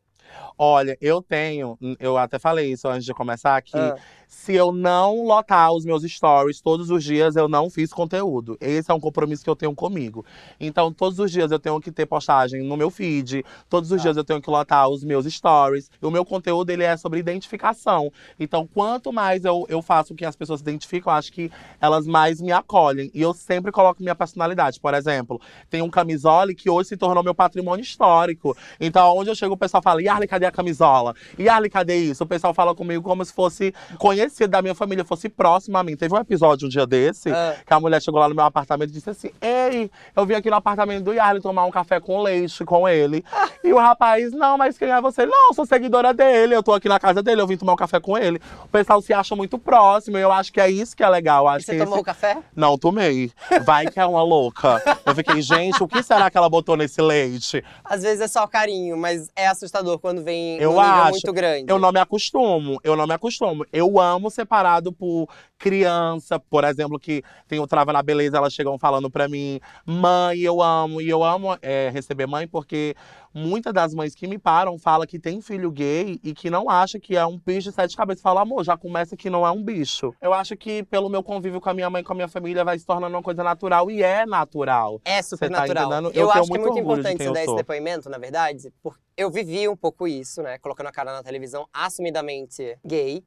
Olha, 0.58 0.96
eu 1.00 1.22
tenho, 1.22 1.78
eu 2.00 2.16
até 2.18 2.38
falei 2.38 2.72
isso 2.72 2.88
antes 2.88 3.04
de 3.04 3.14
começar, 3.14 3.60
que 3.62 3.76
Ah. 3.76 3.96
Se 4.34 4.54
eu 4.54 4.72
não 4.72 5.24
lotar 5.24 5.72
os 5.72 5.86
meus 5.86 6.02
stories 6.02 6.60
todos 6.60 6.90
os 6.90 7.02
dias, 7.02 7.34
eu 7.34 7.48
não 7.48 7.70
fiz 7.70 7.92
conteúdo. 7.92 8.58
Esse 8.60 8.90
é 8.90 8.94
um 8.94 9.00
compromisso 9.00 9.42
que 9.42 9.48
eu 9.48 9.56
tenho 9.56 9.74
comigo. 9.74 10.24
Então, 10.60 10.92
todos 10.92 11.18
os 11.18 11.30
dias 11.30 11.50
eu 11.50 11.58
tenho 11.58 11.80
que 11.80 11.90
ter 11.90 12.04
postagem 12.04 12.62
no 12.62 12.76
meu 12.76 12.90
feed, 12.90 13.44
todos 13.70 13.90
os 13.90 13.96
Tá. 13.96 14.02
dias 14.02 14.16
eu 14.18 14.24
tenho 14.24 14.42
que 14.42 14.50
lotar 14.50 14.88
os 14.88 15.02
meus 15.02 15.24
stories. 15.24 15.90
O 16.02 16.10
meu 16.10 16.24
conteúdo, 16.26 16.68
ele 16.68 16.82
é 16.82 16.94
sobre 16.96 17.20
identificação. 17.20 18.12
Então, 18.38 18.66
quanto 18.66 19.12
mais 19.12 19.44
eu, 19.44 19.64
eu 19.68 19.80
faço 19.80 20.14
que 20.14 20.26
as 20.26 20.36
pessoas 20.36 20.60
se 20.60 20.64
identificam, 20.64 21.12
eu 21.12 21.16
acho 21.16 21.32
que 21.32 21.50
elas 21.80 22.06
mais 22.06 22.40
me 22.40 22.52
acolhem. 22.52 23.10
E 23.14 23.22
eu 23.22 23.32
sempre 23.32 23.72
coloco 23.72 24.02
minha 24.02 24.14
personalidade. 24.14 24.78
Por 24.78 24.92
exemplo, 24.92 25.40
tem 25.70 25.80
um 25.80 25.88
camisole 25.88 26.54
que 26.54 26.68
hoje 26.68 26.90
se 26.90 26.96
tornou 26.96 27.22
meu 27.22 27.34
patrimônio 27.34 27.82
histórico. 27.82 28.54
Então, 28.78 29.16
onde 29.16 29.30
eu 29.30 29.34
chego, 29.34 29.54
o 29.54 29.56
pessoal 29.56 29.82
fala, 29.82 30.02
Yarley, 30.02 30.28
cadê 30.28 30.44
a 30.44 30.52
camisola? 30.52 31.14
Yarley, 31.38 31.70
cadê 31.70 31.96
isso? 31.96 32.24
O 32.24 32.26
pessoal 32.26 32.52
fala 32.52 32.74
comigo 32.74 33.02
como 33.02 33.24
se 33.24 33.32
fosse 33.32 33.72
conhecido 33.96 34.23
da 34.48 34.62
minha 34.62 34.74
família, 34.74 35.04
fosse 35.04 35.28
próximo 35.28 35.76
a 35.78 35.82
mim. 35.84 35.96
Teve 35.96 36.14
um 36.14 36.18
episódio 36.18 36.66
um 36.66 36.68
dia 36.68 36.86
desse, 36.86 37.30
Ah. 37.30 37.54
que 37.66 37.72
a 37.72 37.80
mulher 37.80 38.00
chegou 38.02 38.20
lá 38.20 38.28
no 38.28 38.34
meu 38.34 38.44
apartamento 38.44 38.90
e 38.90 38.92
disse 38.92 39.10
assim, 39.10 39.30
Ei, 39.40 39.90
eu 40.16 40.24
vim 40.26 40.34
aqui 40.34 40.50
no 40.50 40.56
apartamento 40.56 41.04
do 41.04 41.12
Yarley 41.12 41.42
tomar 41.42 41.64
um 41.64 41.70
café 41.70 42.00
com 42.00 42.20
leite 42.22 42.64
com 42.64 42.88
ele. 42.88 43.24
E 43.62 43.72
o 43.72 43.78
rapaz, 43.78 44.32
não, 44.32 44.56
mas 44.58 44.76
quem 44.78 44.90
é 44.90 45.00
você? 45.00 45.24
Não, 45.26 45.52
sou 45.52 45.64
seguidora 45.66 46.12
dele, 46.12 46.54
eu 46.54 46.62
tô 46.62 46.72
aqui 46.72 46.88
na 46.88 46.98
casa 47.00 47.22
dele, 47.22 47.40
eu 47.40 47.46
vim 47.46 47.56
tomar 47.56 47.72
um 47.72 47.76
café 47.76 47.98
com 48.00 48.16
ele. 48.18 48.40
O 48.64 48.68
pessoal 48.68 49.00
se 49.00 49.12
acha 49.12 49.34
muito 49.34 49.58
próximo, 49.58 50.18
e 50.18 50.20
eu 50.20 50.30
acho 50.32 50.52
que 50.52 50.60
é 50.60 50.70
isso 50.70 50.96
que 50.96 51.02
é 51.02 51.08
legal. 51.08 51.46
Eu 51.46 51.52
E 51.52 51.56
Acho 51.56 51.66
você 51.66 51.78
tomou 51.78 51.94
esse- 51.94 52.02
o 52.02 52.04
café? 52.04 52.38
não, 52.54 52.76
tomei. 52.78 53.32
Vai 53.64 53.86
que 53.86 53.98
é 53.98 54.06
uma 54.06 54.22
louca. 54.22 54.82
Eu 55.04 55.14
fiquei, 55.14 55.40
gente, 55.42 55.82
o 55.82 55.88
que 55.88 56.02
será 56.02 56.30
que 56.30 56.36
ela 56.36 56.48
botou 56.48 56.76
nesse 56.76 57.00
leite? 57.00 57.64
Às 57.84 58.02
vezes 58.02 58.20
é 58.20 58.28
só 58.28 58.46
carinho, 58.46 58.96
mas 58.96 59.30
é 59.34 59.46
assustador 59.46 59.98
quando 59.98 60.22
vem 60.22 60.58
Eu 60.58 60.72
um 60.72 60.80
acho. 60.80 61.10
muito 61.12 61.32
grande. 61.32 61.64
Eu 61.68 61.78
não 61.78 61.90
me 61.92 61.98
acostumo, 62.00 62.78
eu 62.84 62.96
não 62.96 63.06
me 63.06 63.14
acostumo. 63.14 63.64
Eu 63.72 63.98
amo 63.98 64.13
separado 64.30 64.92
por 64.92 65.28
criança, 65.58 66.38
por 66.38 66.64
exemplo, 66.64 66.98
que 66.98 67.22
tem 67.48 67.58
o 67.60 67.66
Trava 67.66 67.92
na 67.92 68.02
Beleza, 68.02 68.36
elas 68.36 68.52
chegam 68.52 68.78
falando 68.78 69.10
pra 69.10 69.28
mim, 69.28 69.60
mãe, 69.86 70.40
eu 70.40 70.60
amo. 70.62 71.00
E 71.00 71.08
eu 71.08 71.22
amo 71.22 71.56
é, 71.62 71.90
receber 71.90 72.26
mãe 72.26 72.46
porque 72.46 72.94
muitas 73.32 73.72
das 73.72 73.92
mães 73.94 74.14
que 74.14 74.26
me 74.26 74.38
param 74.38 74.78
falam 74.78 75.06
que 75.06 75.18
tem 75.18 75.40
filho 75.40 75.70
gay 75.70 76.20
e 76.22 76.32
que 76.32 76.48
não 76.48 76.70
acha 76.70 77.00
que 77.00 77.16
é 77.16 77.26
um 77.26 77.38
bicho 77.38 77.70
de 77.70 77.74
sete 77.74 77.96
cabeças. 77.96 78.22
Fala, 78.22 78.42
amor, 78.42 78.64
já 78.64 78.76
começa 78.76 79.16
que 79.16 79.28
não 79.28 79.46
é 79.46 79.50
um 79.50 79.62
bicho. 79.62 80.14
Eu 80.20 80.32
acho 80.32 80.56
que 80.56 80.82
pelo 80.84 81.08
meu 81.08 81.22
convívio 81.22 81.60
com 81.60 81.68
a 81.68 81.74
minha 81.74 81.90
mãe 81.90 82.02
e 82.02 82.04
com 82.04 82.12
a 82.12 82.16
minha 82.16 82.28
família 82.28 82.64
vai 82.64 82.78
se 82.78 82.86
tornando 82.86 83.16
uma 83.16 83.22
coisa 83.22 83.42
natural 83.42 83.90
e 83.90 84.02
é 84.02 84.24
natural. 84.24 85.00
É 85.04 85.20
super 85.20 85.50
tá 85.50 85.60
natural. 85.60 85.86
entendendo? 85.86 86.10
eu 86.14 86.22
Eu 86.24 86.30
acho 86.30 86.50
que 86.50 86.56
é 86.56 86.60
muito 86.60 86.74
de 86.74 86.80
importante 86.80 87.24
você 87.24 87.32
dar 87.32 87.44
esse 87.44 87.56
depoimento, 87.56 88.08
na 88.08 88.18
verdade, 88.18 88.72
porque 88.82 89.00
eu 89.16 89.30
vivi 89.30 89.68
um 89.68 89.76
pouco 89.76 90.06
isso, 90.06 90.42
né? 90.42 90.58
Colocando 90.58 90.88
a 90.88 90.92
cara 90.92 91.12
na 91.12 91.22
televisão, 91.22 91.66
assumidamente 91.72 92.78
gay. 92.84 93.24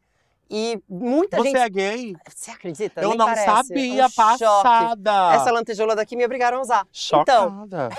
E 0.49 0.79
muita 0.87 1.37
Você 1.37 1.43
gente. 1.49 1.57
é 1.57 1.69
gay? 1.69 2.15
Você 2.33 2.51
acredita? 2.51 3.01
Eu 3.01 3.09
Nem 3.09 3.17
não 3.17 3.25
parece. 3.25 3.45
sabia, 3.67 4.01
É 4.03 4.05
um 4.05 4.09
choque. 4.09 4.15
passada. 4.15 5.33
Essa 5.35 5.51
lantejola 5.51 5.95
daqui 5.95 6.15
me 6.15 6.23
obrigaram 6.25 6.59
a 6.59 6.61
usar. 6.61 6.87
Então, 7.09 7.67
Chocada. 7.67 7.89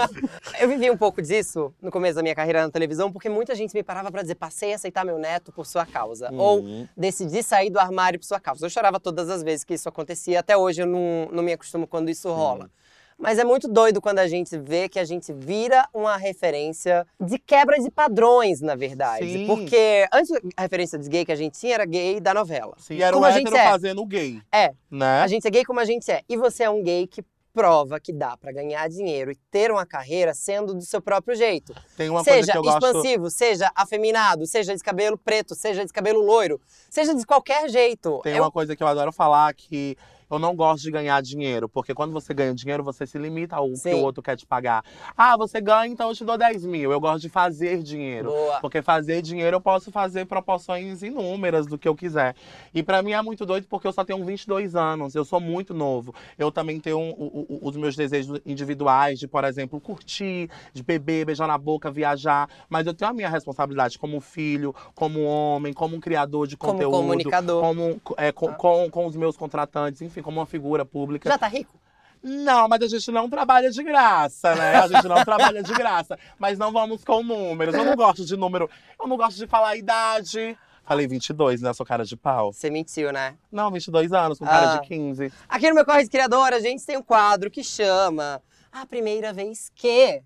eu 0.60 0.68
vivi 0.68 0.90
um 0.90 0.96
pouco 0.96 1.22
disso 1.22 1.72
no 1.80 1.90
começo 1.90 2.16
da 2.16 2.22
minha 2.22 2.34
carreira 2.34 2.62
na 2.62 2.70
televisão, 2.70 3.10
porque 3.10 3.28
muita 3.28 3.54
gente 3.54 3.72
me 3.74 3.82
parava 3.82 4.10
pra 4.12 4.22
dizer: 4.22 4.34
passei 4.34 4.72
a 4.72 4.76
aceitar 4.76 5.04
meu 5.04 5.18
neto 5.18 5.50
por 5.52 5.66
sua 5.66 5.86
causa. 5.86 6.30
Ou 6.34 6.60
Hum. 6.60 6.86
decidi 6.96 7.42
sair 7.42 7.70
do 7.70 7.78
armário 7.78 8.18
por 8.18 8.26
sua 8.26 8.38
causa. 8.40 8.64
Eu 8.66 8.70
chorava 8.70 9.00
todas 9.00 9.28
as 9.30 9.42
vezes 9.42 9.64
que 9.64 9.74
isso 9.74 9.88
acontecia. 9.88 10.40
Até 10.40 10.56
hoje 10.56 10.82
eu 10.82 10.86
não, 10.86 11.28
não 11.32 11.42
me 11.42 11.52
acostumo 11.52 11.86
quando 11.86 12.08
isso 12.10 12.30
rola. 12.32 12.70
Mas 13.18 13.38
é 13.38 13.44
muito 13.44 13.68
doido 13.68 14.00
quando 14.00 14.18
a 14.18 14.26
gente 14.26 14.58
vê 14.58 14.88
que 14.88 14.98
a 14.98 15.04
gente 15.04 15.32
vira 15.32 15.88
uma 15.94 16.16
referência 16.16 17.06
de 17.20 17.38
quebra 17.38 17.78
de 17.78 17.90
padrões, 17.90 18.60
na 18.60 18.74
verdade. 18.74 19.24
Sim. 19.32 19.46
Porque 19.46 20.06
antes 20.12 20.30
a 20.56 20.62
referência 20.62 20.98
de 20.98 21.08
gay 21.08 21.24
que 21.24 21.32
a 21.32 21.36
gente 21.36 21.58
tinha 21.58 21.74
era 21.74 21.84
gay 21.84 22.20
da 22.20 22.34
novela. 22.34 22.74
Sim, 22.78 23.00
era 23.00 23.12
Como 23.12 23.24
o 23.24 23.28
a 23.28 23.30
gente 23.32 23.54
é. 23.54 23.64
fazendo 23.70 24.04
gay. 24.04 24.40
É. 24.52 24.72
Né? 24.90 25.20
A 25.20 25.26
gente 25.26 25.46
é 25.46 25.50
gay 25.50 25.64
como 25.64 25.80
a 25.80 25.84
gente 25.84 26.10
é. 26.10 26.22
E 26.28 26.36
você 26.36 26.64
é 26.64 26.70
um 26.70 26.82
gay 26.82 27.06
que 27.06 27.24
prova 27.52 28.00
que 28.00 28.12
dá 28.12 28.36
pra 28.36 28.50
ganhar 28.50 28.88
dinheiro 28.88 29.30
e 29.30 29.36
ter 29.48 29.70
uma 29.70 29.86
carreira 29.86 30.34
sendo 30.34 30.74
do 30.74 30.82
seu 30.82 31.00
próprio 31.00 31.36
jeito. 31.36 31.72
Tem 31.96 32.10
uma 32.10 32.24
coisa 32.24 32.40
seja 32.40 32.50
que 32.52 32.58
eu 32.58 32.62
gosto. 32.64 32.84
expansivo, 32.84 33.30
seja 33.30 33.70
afeminado, 33.76 34.44
seja 34.44 34.74
de 34.74 34.82
cabelo 34.82 35.16
preto, 35.16 35.54
seja 35.54 35.84
de 35.84 35.92
cabelo 35.92 36.20
loiro, 36.20 36.60
seja 36.90 37.14
de 37.14 37.24
qualquer 37.24 37.68
jeito. 37.70 38.18
Tem 38.24 38.34
Eu- 38.34 38.42
uma 38.42 38.50
coisa 38.50 38.74
que 38.74 38.82
eu 38.82 38.86
adoro 38.88 39.12
falar 39.12 39.54
que 39.54 39.96
eu 40.34 40.38
não 40.38 40.54
gosto 40.54 40.82
de 40.84 40.90
ganhar 40.90 41.20
dinheiro, 41.22 41.68
porque 41.68 41.94
quando 41.94 42.12
você 42.12 42.32
ganha 42.34 42.54
dinheiro, 42.54 42.82
você 42.84 43.06
se 43.06 43.18
limita 43.18 43.56
ao 43.56 43.68
que 43.70 43.76
Sim. 43.76 43.94
o 43.94 44.02
outro 44.02 44.22
quer 44.22 44.36
te 44.36 44.46
pagar. 44.46 44.84
Ah, 45.16 45.36
você 45.36 45.60
ganha, 45.60 45.86
então 45.92 46.08
eu 46.08 46.14
te 46.14 46.24
dou 46.24 46.36
10 46.38 46.64
mil. 46.64 46.92
Eu 46.92 47.00
gosto 47.00 47.22
de 47.22 47.28
fazer 47.28 47.82
dinheiro. 47.82 48.30
Boa. 48.30 48.60
Porque 48.60 48.82
fazer 48.82 49.22
dinheiro 49.22 49.56
eu 49.56 49.60
posso 49.60 49.90
fazer 49.90 50.26
proporções 50.26 51.02
inúmeras 51.02 51.66
do 51.66 51.78
que 51.78 51.88
eu 51.88 51.94
quiser. 51.94 52.34
E 52.74 52.82
pra 52.82 53.02
mim 53.02 53.12
é 53.12 53.22
muito 53.22 53.44
doido 53.46 53.66
porque 53.68 53.86
eu 53.86 53.92
só 53.92 54.04
tenho 54.04 54.24
22 54.24 54.74
anos, 54.76 55.14
eu 55.14 55.24
sou 55.24 55.40
muito 55.40 55.72
novo. 55.74 56.14
Eu 56.38 56.50
também 56.52 56.78
tenho 56.80 56.98
um- 56.98 57.10
o- 57.10 57.46
o- 57.62 57.68
os 57.68 57.76
meus 57.76 57.96
desejos 57.96 58.40
individuais 58.44 59.18
de, 59.18 59.26
por 59.28 59.44
exemplo, 59.44 59.80
curtir, 59.80 60.50
de 60.72 60.82
beber, 60.82 61.24
beijar 61.26 61.46
na 61.46 61.58
boca, 61.58 61.90
viajar. 61.90 62.48
Mas 62.68 62.86
eu 62.86 62.94
tenho 62.94 63.10
a 63.10 63.14
minha 63.14 63.28
responsabilidade 63.28 63.98
como 63.98 64.20
filho, 64.20 64.74
como 64.94 65.22
homem, 65.24 65.72
como 65.72 65.96
um 65.96 66.00
criador 66.00 66.46
de 66.46 66.56
Como 66.56 66.72
conteúdo. 66.72 66.96
comunicador. 66.96 67.60
Como, 67.62 68.00
é, 68.16 68.32
com, 68.32 68.52
com, 68.54 68.90
com 68.90 69.06
os 69.06 69.16
meus 69.16 69.36
contratantes, 69.36 70.02
enfim, 70.02 70.22
como 70.24 70.40
uma 70.40 70.46
figura 70.46 70.84
pública. 70.84 71.28
Já 71.28 71.38
tá 71.38 71.46
rico? 71.46 71.78
Não, 72.22 72.66
mas 72.68 72.80
a 72.80 72.88
gente 72.88 73.10
não 73.12 73.28
trabalha 73.28 73.70
de 73.70 73.82
graça, 73.82 74.54
né? 74.54 74.76
A 74.76 74.88
gente 74.88 75.06
não 75.06 75.22
trabalha 75.24 75.62
de 75.62 75.72
graça. 75.74 76.18
Mas 76.38 76.58
não 76.58 76.72
vamos 76.72 77.04
com 77.04 77.22
números. 77.22 77.74
Eu 77.74 77.84
não 77.84 77.94
gosto 77.94 78.24
de 78.24 78.34
número. 78.36 78.68
Eu 78.98 79.06
não 79.06 79.16
gosto 79.18 79.36
de 79.36 79.46
falar 79.46 79.68
a 79.70 79.76
idade. 79.76 80.56
Falei 80.84 81.06
22, 81.06 81.60
né? 81.60 81.72
Sou 81.74 81.84
cara 81.84 82.04
de 82.04 82.16
pau. 82.16 82.52
Você 82.52 82.70
mentiu, 82.70 83.12
né? 83.12 83.36
Não, 83.52 83.70
22 83.70 84.12
anos, 84.12 84.38
com 84.38 84.46
cara 84.46 84.72
Ah. 84.72 84.76
de 84.78 84.88
15. 84.88 85.30
Aqui 85.48 85.68
no 85.68 85.74
meu 85.74 85.84
Corre 85.84 86.04
de 86.04 86.10
Criador, 86.10 86.52
a 86.52 86.60
gente 86.60 86.84
tem 86.84 86.96
um 86.96 87.02
quadro 87.02 87.50
que 87.50 87.62
chama 87.62 88.42
A 88.72 88.86
Primeira 88.86 89.32
Vez 89.32 89.70
Que. 89.74 90.22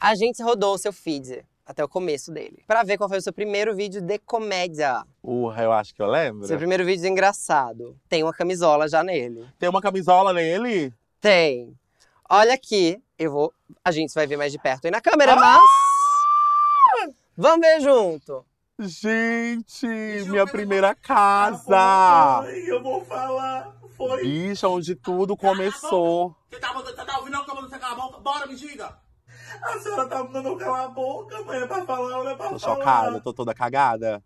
A 0.00 0.14
gente 0.14 0.42
rodou 0.42 0.74
o 0.74 0.78
seu 0.78 0.92
feed 0.92 1.44
até 1.66 1.82
o 1.84 1.88
começo 1.88 2.30
dele. 2.32 2.62
Pra 2.66 2.82
ver 2.82 2.96
qual 2.98 3.08
foi 3.08 3.18
o 3.18 3.22
seu 3.22 3.32
primeiro 3.32 3.74
vídeo 3.74 4.00
de 4.02 4.18
comédia. 4.18 5.04
Urra, 5.22 5.62
eu 5.62 5.72
acho 5.72 5.94
que 5.94 6.02
eu 6.02 6.06
lembro. 6.06 6.46
Seu 6.46 6.58
primeiro 6.58 6.84
vídeo 6.84 7.06
engraçado. 7.06 7.96
Tem 8.08 8.22
uma 8.22 8.32
camisola 8.32 8.86
já 8.88 9.02
nele. 9.02 9.46
Tem 9.58 9.68
uma 9.68 9.80
camisola 9.80 10.32
nele? 10.32 10.92
Tem. 11.20 11.74
Olha 12.28 12.54
aqui, 12.54 13.00
eu 13.18 13.30
vou. 13.30 13.52
A 13.84 13.90
gente 13.90 14.12
vai 14.14 14.26
ver 14.26 14.36
mais 14.36 14.52
de 14.52 14.58
perto 14.58 14.84
aí 14.86 14.90
na 14.90 15.00
câmera, 15.00 15.32
Ah! 15.32 15.36
mas. 15.36 17.14
Vamos 17.36 17.60
ver 17.66 17.80
junto. 17.80 18.44
Gente, 18.78 19.86
minha 20.28 20.46
primeira 20.46 20.94
casa. 20.94 21.76
Ai, 22.42 22.64
eu 22.66 22.82
vou 22.82 23.04
falar. 23.04 23.74
Foi. 23.96 24.22
Bicha, 24.22 24.68
onde 24.68 24.94
tudo 24.96 25.36
começou. 25.36 26.34
Você 26.50 26.58
tá, 26.58 26.72
você 26.72 26.92
tá 26.92 27.18
ouvindo 27.18 27.36
a 27.36 27.44
câmera 27.44 27.68
você 27.68 27.78
calar 27.78 27.92
a 27.92 28.00
boca? 28.00 28.18
Bora, 28.20 28.46
me 28.46 28.56
diga. 28.56 28.98
A 29.62 29.78
senhora 29.78 30.06
tá 30.08 30.24
mandando 30.24 30.56
calar 30.56 30.84
a 30.84 30.88
boca, 30.88 31.42
mãe. 31.44 31.60
É 31.60 31.66
pra 31.66 31.84
falar, 31.84 32.08
não 32.24 32.28
é 32.30 32.34
pra 32.34 32.48
Tô 32.50 32.58
falar. 32.58 32.76
chocada, 32.76 33.20
tô 33.20 33.32
toda 33.32 33.54
cagada. 33.54 34.22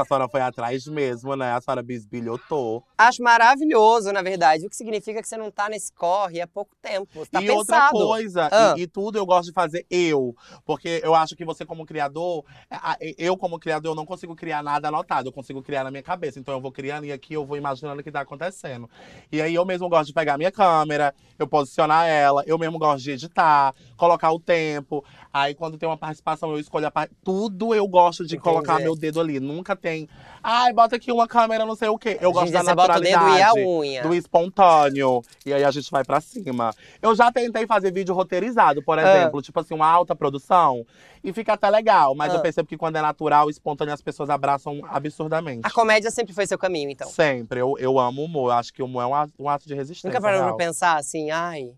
A 0.00 0.04
senhora 0.04 0.28
foi 0.28 0.40
atrás 0.40 0.86
mesmo, 0.86 1.34
né? 1.36 1.52
A 1.52 1.60
senhora 1.60 1.82
bisbilhotou. 1.82 2.82
Acho 2.96 3.22
maravilhoso, 3.22 4.12
na 4.12 4.22
verdade. 4.22 4.66
O 4.66 4.70
que 4.70 4.76
significa 4.76 5.20
que 5.22 5.28
você 5.28 5.36
não 5.36 5.50
tá 5.50 5.68
nesse 5.68 5.92
corre 5.92 6.40
há 6.40 6.46
pouco 6.46 6.74
tempo. 6.80 7.08
Você 7.14 7.30
tá 7.30 7.42
e 7.42 7.46
pensado. 7.46 7.96
outra 7.96 8.06
coisa, 8.06 8.48
Ah. 8.50 8.74
e, 8.76 8.82
e 8.82 8.86
tudo 8.86 9.18
eu 9.18 9.26
gosto 9.26 9.46
de 9.48 9.52
fazer 9.52 9.86
eu. 9.90 10.34
Porque 10.64 11.00
eu 11.04 11.14
acho 11.14 11.34
que 11.36 11.44
você, 11.44 11.64
como 11.64 11.84
criador, 11.86 12.44
a- 12.70 12.96
eu, 13.18 13.36
como 13.36 13.58
criador, 13.58 13.92
eu 13.92 13.96
não 13.96 14.06
consigo 14.06 14.34
criar 14.34 14.62
nada 14.62 14.88
anotado, 14.88 15.28
eu 15.28 15.32
consigo 15.32 15.62
criar 15.62 15.84
na 15.84 15.90
minha 15.90 16.02
cabeça. 16.02 16.38
Então 16.38 16.54
eu 16.54 16.60
vou 16.60 16.72
criando 16.72 17.04
e 17.04 17.12
aqui 17.12 17.34
eu 17.34 17.44
vou 17.44 17.56
imaginando 17.56 18.00
o 18.00 18.04
que 18.04 18.10
tá 18.12 18.20
acontecendo. 18.20 18.88
E 19.30 19.40
aí 19.40 19.54
eu 19.54 19.64
mesmo 19.64 19.88
gosto 19.88 20.06
de 20.08 20.12
pegar 20.14 20.34
a 20.34 20.38
minha 20.38 20.52
câmera, 20.52 21.14
eu 21.38 21.46
posicionar 21.46 22.06
ela, 22.08 22.42
eu 22.46 22.58
mesmo 22.58 22.78
gosto 22.78 23.02
de 23.02 23.10
editar, 23.12 23.74
colocar 23.96 24.30
o 24.32 24.38
tempo. 24.38 25.04
Aí 25.32 25.54
quando 25.54 25.76
tem 25.76 25.88
uma 25.88 25.96
participação, 25.98 26.50
eu 26.52 26.58
escolho 26.58 26.86
a 26.86 26.90
parte. 26.90 27.12
Tudo 27.24 27.74
eu 27.74 27.86
gosto 27.88 28.24
de 28.24 28.34
Entendi. 28.36 28.42
colocar 28.42 28.78
meu 28.78 28.94
dedo 28.94 29.20
ali. 29.20 29.40
Nunca 29.40 29.74
tem. 29.84 30.08
Ai, 30.42 30.72
bota 30.72 30.96
aqui 30.96 31.12
uma 31.12 31.28
câmera, 31.28 31.66
não 31.66 31.76
sei 31.76 31.88
o 31.88 31.98
quê. 31.98 32.16
Eu 32.20 32.32
gosto 32.32 32.46
Gente, 32.46 32.54
da 32.54 32.62
você 32.64 32.74
bota 32.74 32.92
o 32.98 33.00
dedo 33.00 33.06
e 33.10 33.14
a 33.14 33.18
naturalidade 33.20 33.60
unha. 33.66 34.02
do 34.02 34.14
espontâneo. 34.14 35.22
E 35.44 35.52
aí 35.52 35.62
a 35.62 35.70
gente 35.70 35.90
vai 35.90 36.02
pra 36.04 36.20
cima. 36.20 36.70
Eu 37.02 37.14
já 37.14 37.30
tentei 37.30 37.66
fazer 37.66 37.92
vídeo 37.92 38.14
roteirizado, 38.14 38.82
por 38.82 38.98
Ah. 38.98 39.02
exemplo, 39.02 39.42
tipo 39.42 39.60
assim, 39.60 39.74
uma 39.74 39.86
alta 39.86 40.16
produção. 40.16 40.86
E 41.22 41.32
fica 41.32 41.52
até 41.54 41.68
legal, 41.68 42.14
mas 42.14 42.32
Ah. 42.32 42.36
eu 42.36 42.40
percebo 42.40 42.68
que 42.68 42.76
quando 42.76 42.96
é 42.96 43.02
natural, 43.02 43.48
espontâneo, 43.50 43.92
as 43.92 44.00
pessoas 44.02 44.30
abraçam 44.30 44.80
absurdamente. 44.88 45.60
A 45.64 45.70
comédia 45.70 46.10
sempre 46.10 46.32
foi 46.34 46.46
seu 46.46 46.58
caminho, 46.58 46.90
então. 46.90 47.08
Sempre. 47.08 47.60
Eu, 47.60 47.74
eu 47.78 47.98
amo 47.98 48.22
o 48.22 48.24
humor. 48.24 48.50
Eu 48.50 48.56
acho 48.56 48.72
que 48.72 48.82
o 48.82 48.86
humor 48.86 49.02
é 49.02 49.06
um 49.38 49.48
ato, 49.48 49.66
de 49.68 49.74
resistência. 49.74 50.08
Nunca 50.08 50.20
parou 50.20 50.42
pra 50.44 50.54
pensar 50.56 50.96
assim, 50.98 51.30
ai. 51.30 51.72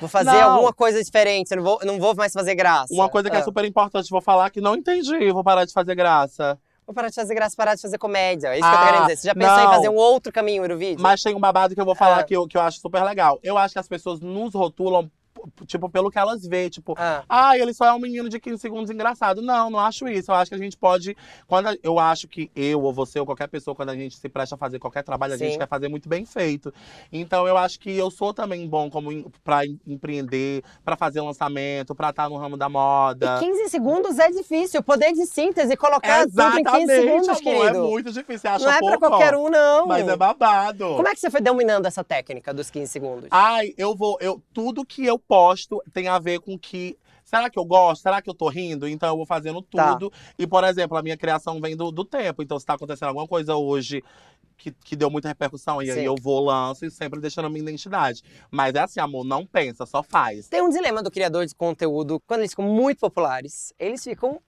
Vou 0.00 0.08
fazer 0.08 0.30
Não. 0.32 0.52
alguma 0.52 0.72
coisa 0.72 1.02
diferente, 1.02 1.50
eu 1.50 1.56
não 1.58 1.64
vou, 1.64 1.78
não 1.84 1.98
vou 1.98 2.14
mais 2.14 2.32
fazer 2.32 2.54
graça. 2.54 2.92
Uma 2.94 3.08
coisa 3.08 3.28
que 3.28 3.36
é 3.36 3.40
Ah. 3.40 3.44
super 3.44 3.64
importante, 3.64 4.08
vou 4.10 4.20
falar 4.20 4.48
que 4.50 4.60
não 4.60 4.74
entendi, 4.76 5.30
vou 5.32 5.42
parar 5.44 5.64
de 5.64 5.72
fazer 5.72 5.94
graça. 5.94 6.58
Vou 6.92 6.96
parar 6.96 7.08
de 7.08 7.14
fazer 7.14 7.34
graça, 7.34 7.56
parar 7.56 7.74
de 7.74 7.80
fazer 7.80 7.96
comédia. 7.96 8.48
É 8.48 8.58
isso 8.58 8.68
que 8.68 8.74
eu 8.74 8.78
tô 8.78 8.84
Ah, 8.84 8.86
querendo 8.86 9.02
dizer. 9.04 9.16
Você 9.16 9.28
já 9.28 9.34
pensou 9.34 9.60
em 9.60 9.74
fazer 9.74 9.88
um 9.88 9.94
outro 9.96 10.30
caminho 10.30 10.68
no 10.68 10.76
vídeo? 10.76 11.02
Mas 11.02 11.22
tem 11.22 11.34
um 11.34 11.40
babado 11.40 11.74
que 11.74 11.80
eu 11.80 11.84
vou 11.86 11.94
falar 11.94 12.18
Ah. 12.20 12.22
que, 12.22 12.36
eu, 12.36 12.46
que 12.46 12.54
eu 12.56 12.60
acho 12.60 12.80
super 12.80 13.02
legal. 13.02 13.40
Eu 13.42 13.56
acho 13.56 13.72
que 13.72 13.78
as 13.78 13.88
pessoas 13.88 14.20
nos 14.20 14.52
rotulam, 14.54 15.10
tipo, 15.66 15.88
pelo 15.88 16.10
que 16.10 16.18
elas 16.18 16.46
veem. 16.46 16.68
Tipo, 16.68 16.94
Ah, 16.98 17.24
Ah, 17.28 17.58
ele 17.58 17.72
só 17.74 17.84
é 17.86 17.92
um 17.92 17.98
menino 17.98 18.28
de 18.28 18.38
15 18.40 18.58
segundos 18.60 18.90
engraçado. 18.90 19.42
Não, 19.42 19.70
não 19.70 19.78
acho 19.78 20.06
isso. 20.08 20.30
Eu 20.30 20.34
acho 20.36 20.50
que 20.50 20.54
a 20.54 20.58
gente 20.58 20.76
pode. 20.76 21.16
Quando 21.46 21.68
a- 21.68 21.76
eu 21.82 21.98
acho 21.98 22.28
que 22.28 22.50
eu 22.54 22.80
ou 22.82 22.92
você 22.92 23.18
ou 23.20 23.26
qualquer 23.26 23.48
pessoa, 23.48 23.74
quando 23.74 23.90
a 23.90 23.94
gente 23.96 24.16
se 24.16 24.28
presta 24.28 24.54
a 24.54 24.58
fazer 24.58 24.78
qualquer 24.78 25.02
trabalho, 25.02 25.34
a 25.34 25.38
Sim. 25.38 25.46
gente 25.46 25.58
quer 25.58 25.68
fazer 25.68 25.88
muito 25.88 26.08
bem 26.08 26.24
feito. 26.24 26.72
Então 27.12 27.46
eu 27.46 27.56
acho 27.56 27.78
que 27.80 27.90
eu 27.96 28.10
sou 28.10 28.32
também 28.34 28.66
bom 28.68 28.90
como 28.90 29.10
em- 29.12 29.26
pra 29.44 29.64
em- 29.66 29.78
empreender, 29.86 30.62
pra 30.84 30.96
fazer 30.96 31.20
lançamento, 31.20 31.94
pra 31.94 32.10
estar 32.10 32.28
no 32.28 32.36
ramo 32.36 32.56
da 32.56 32.68
moda. 32.68 33.36
E 33.36 33.44
15 33.44 33.68
segundos 33.68 34.18
é 34.18 34.30
difícil. 34.30 34.82
Poder 34.82 35.12
de 35.12 35.26
síntese, 35.26 35.76
colocar 35.76 36.26
tudo 36.26 36.58
em 36.58 36.64
15 36.64 36.86
segundos, 36.86 37.28
amor, 37.28 37.40
querido. 37.42 37.66
É 37.66 37.72
muito 37.80 38.12
difícil. 38.12 38.38
Você 38.40 38.48
acha 38.48 38.64
não 38.64 38.72
é 38.72 38.78
pouco, 38.78 38.98
pra 38.98 39.08
qualquer 39.08 39.34
um, 39.36 39.48
não. 39.48 39.86
Mas 39.86 40.06
é 40.08 40.16
babado. 40.16 40.86
Como 40.96 41.08
é 41.08 41.12
que 41.14 41.20
você 41.20 41.30
foi 41.30 41.40
dominando 41.40 41.86
essa 41.86 42.02
técnica 42.04 42.52
dos 42.52 42.70
15 42.70 42.90
segundos? 42.92 43.28
Ai, 43.30 43.72
eu 43.76 43.94
vou. 43.94 44.16
Eu, 44.20 44.42
tudo 44.52 44.84
que 44.84 45.04
eu 45.04 45.18
posto 45.32 45.82
tem 45.94 46.08
a 46.08 46.18
ver 46.18 46.40
com 46.40 46.58
que. 46.58 46.98
Será 47.24 47.48
que 47.48 47.58
eu 47.58 47.64
gosto? 47.64 48.02
Será 48.02 48.20
que 48.20 48.28
eu 48.28 48.34
tô 48.34 48.50
rindo? 48.50 48.86
Então 48.86 49.08
eu 49.08 49.16
vou 49.16 49.24
fazendo 49.24 49.62
Tá. 49.62 49.94
tudo. 49.94 50.12
E, 50.38 50.46
por 50.46 50.62
exemplo, 50.62 50.94
a 50.98 51.02
minha 51.02 51.16
criação 51.16 51.58
vem 51.58 51.74
do, 51.74 51.90
do 51.90 52.04
tempo. 52.04 52.42
Então, 52.42 52.60
se 52.60 52.66
tá 52.66 52.74
acontecendo 52.74 53.08
alguma 53.08 53.26
coisa 53.26 53.56
hoje 53.56 54.04
que, 54.58 54.70
que 54.70 54.94
deu 54.94 55.10
muita 55.10 55.28
repercussão, 55.28 55.80
e 55.80 55.86
Sim. 55.86 56.00
aí 56.00 56.04
eu 56.04 56.16
vou, 56.20 56.44
lanço 56.44 56.84
e 56.84 56.90
sempre 56.90 57.18
deixando 57.18 57.46
a 57.46 57.48
minha 57.48 57.62
identidade. 57.62 58.22
Mas 58.50 58.74
é 58.74 58.80
assim, 58.80 59.00
amor, 59.00 59.24
não 59.24 59.46
pensa, 59.46 59.86
só 59.86 60.02
faz. 60.02 60.48
Tem 60.48 60.60
um 60.60 60.68
dilema 60.68 61.02
do 61.02 61.10
criador 61.10 61.46
de 61.46 61.54
conteúdo. 61.54 62.20
Quando 62.26 62.40
eles 62.40 62.50
ficam 62.50 62.66
muito 62.66 62.98
populares, 62.98 63.72
eles 63.78 64.04
ficam 64.04 64.38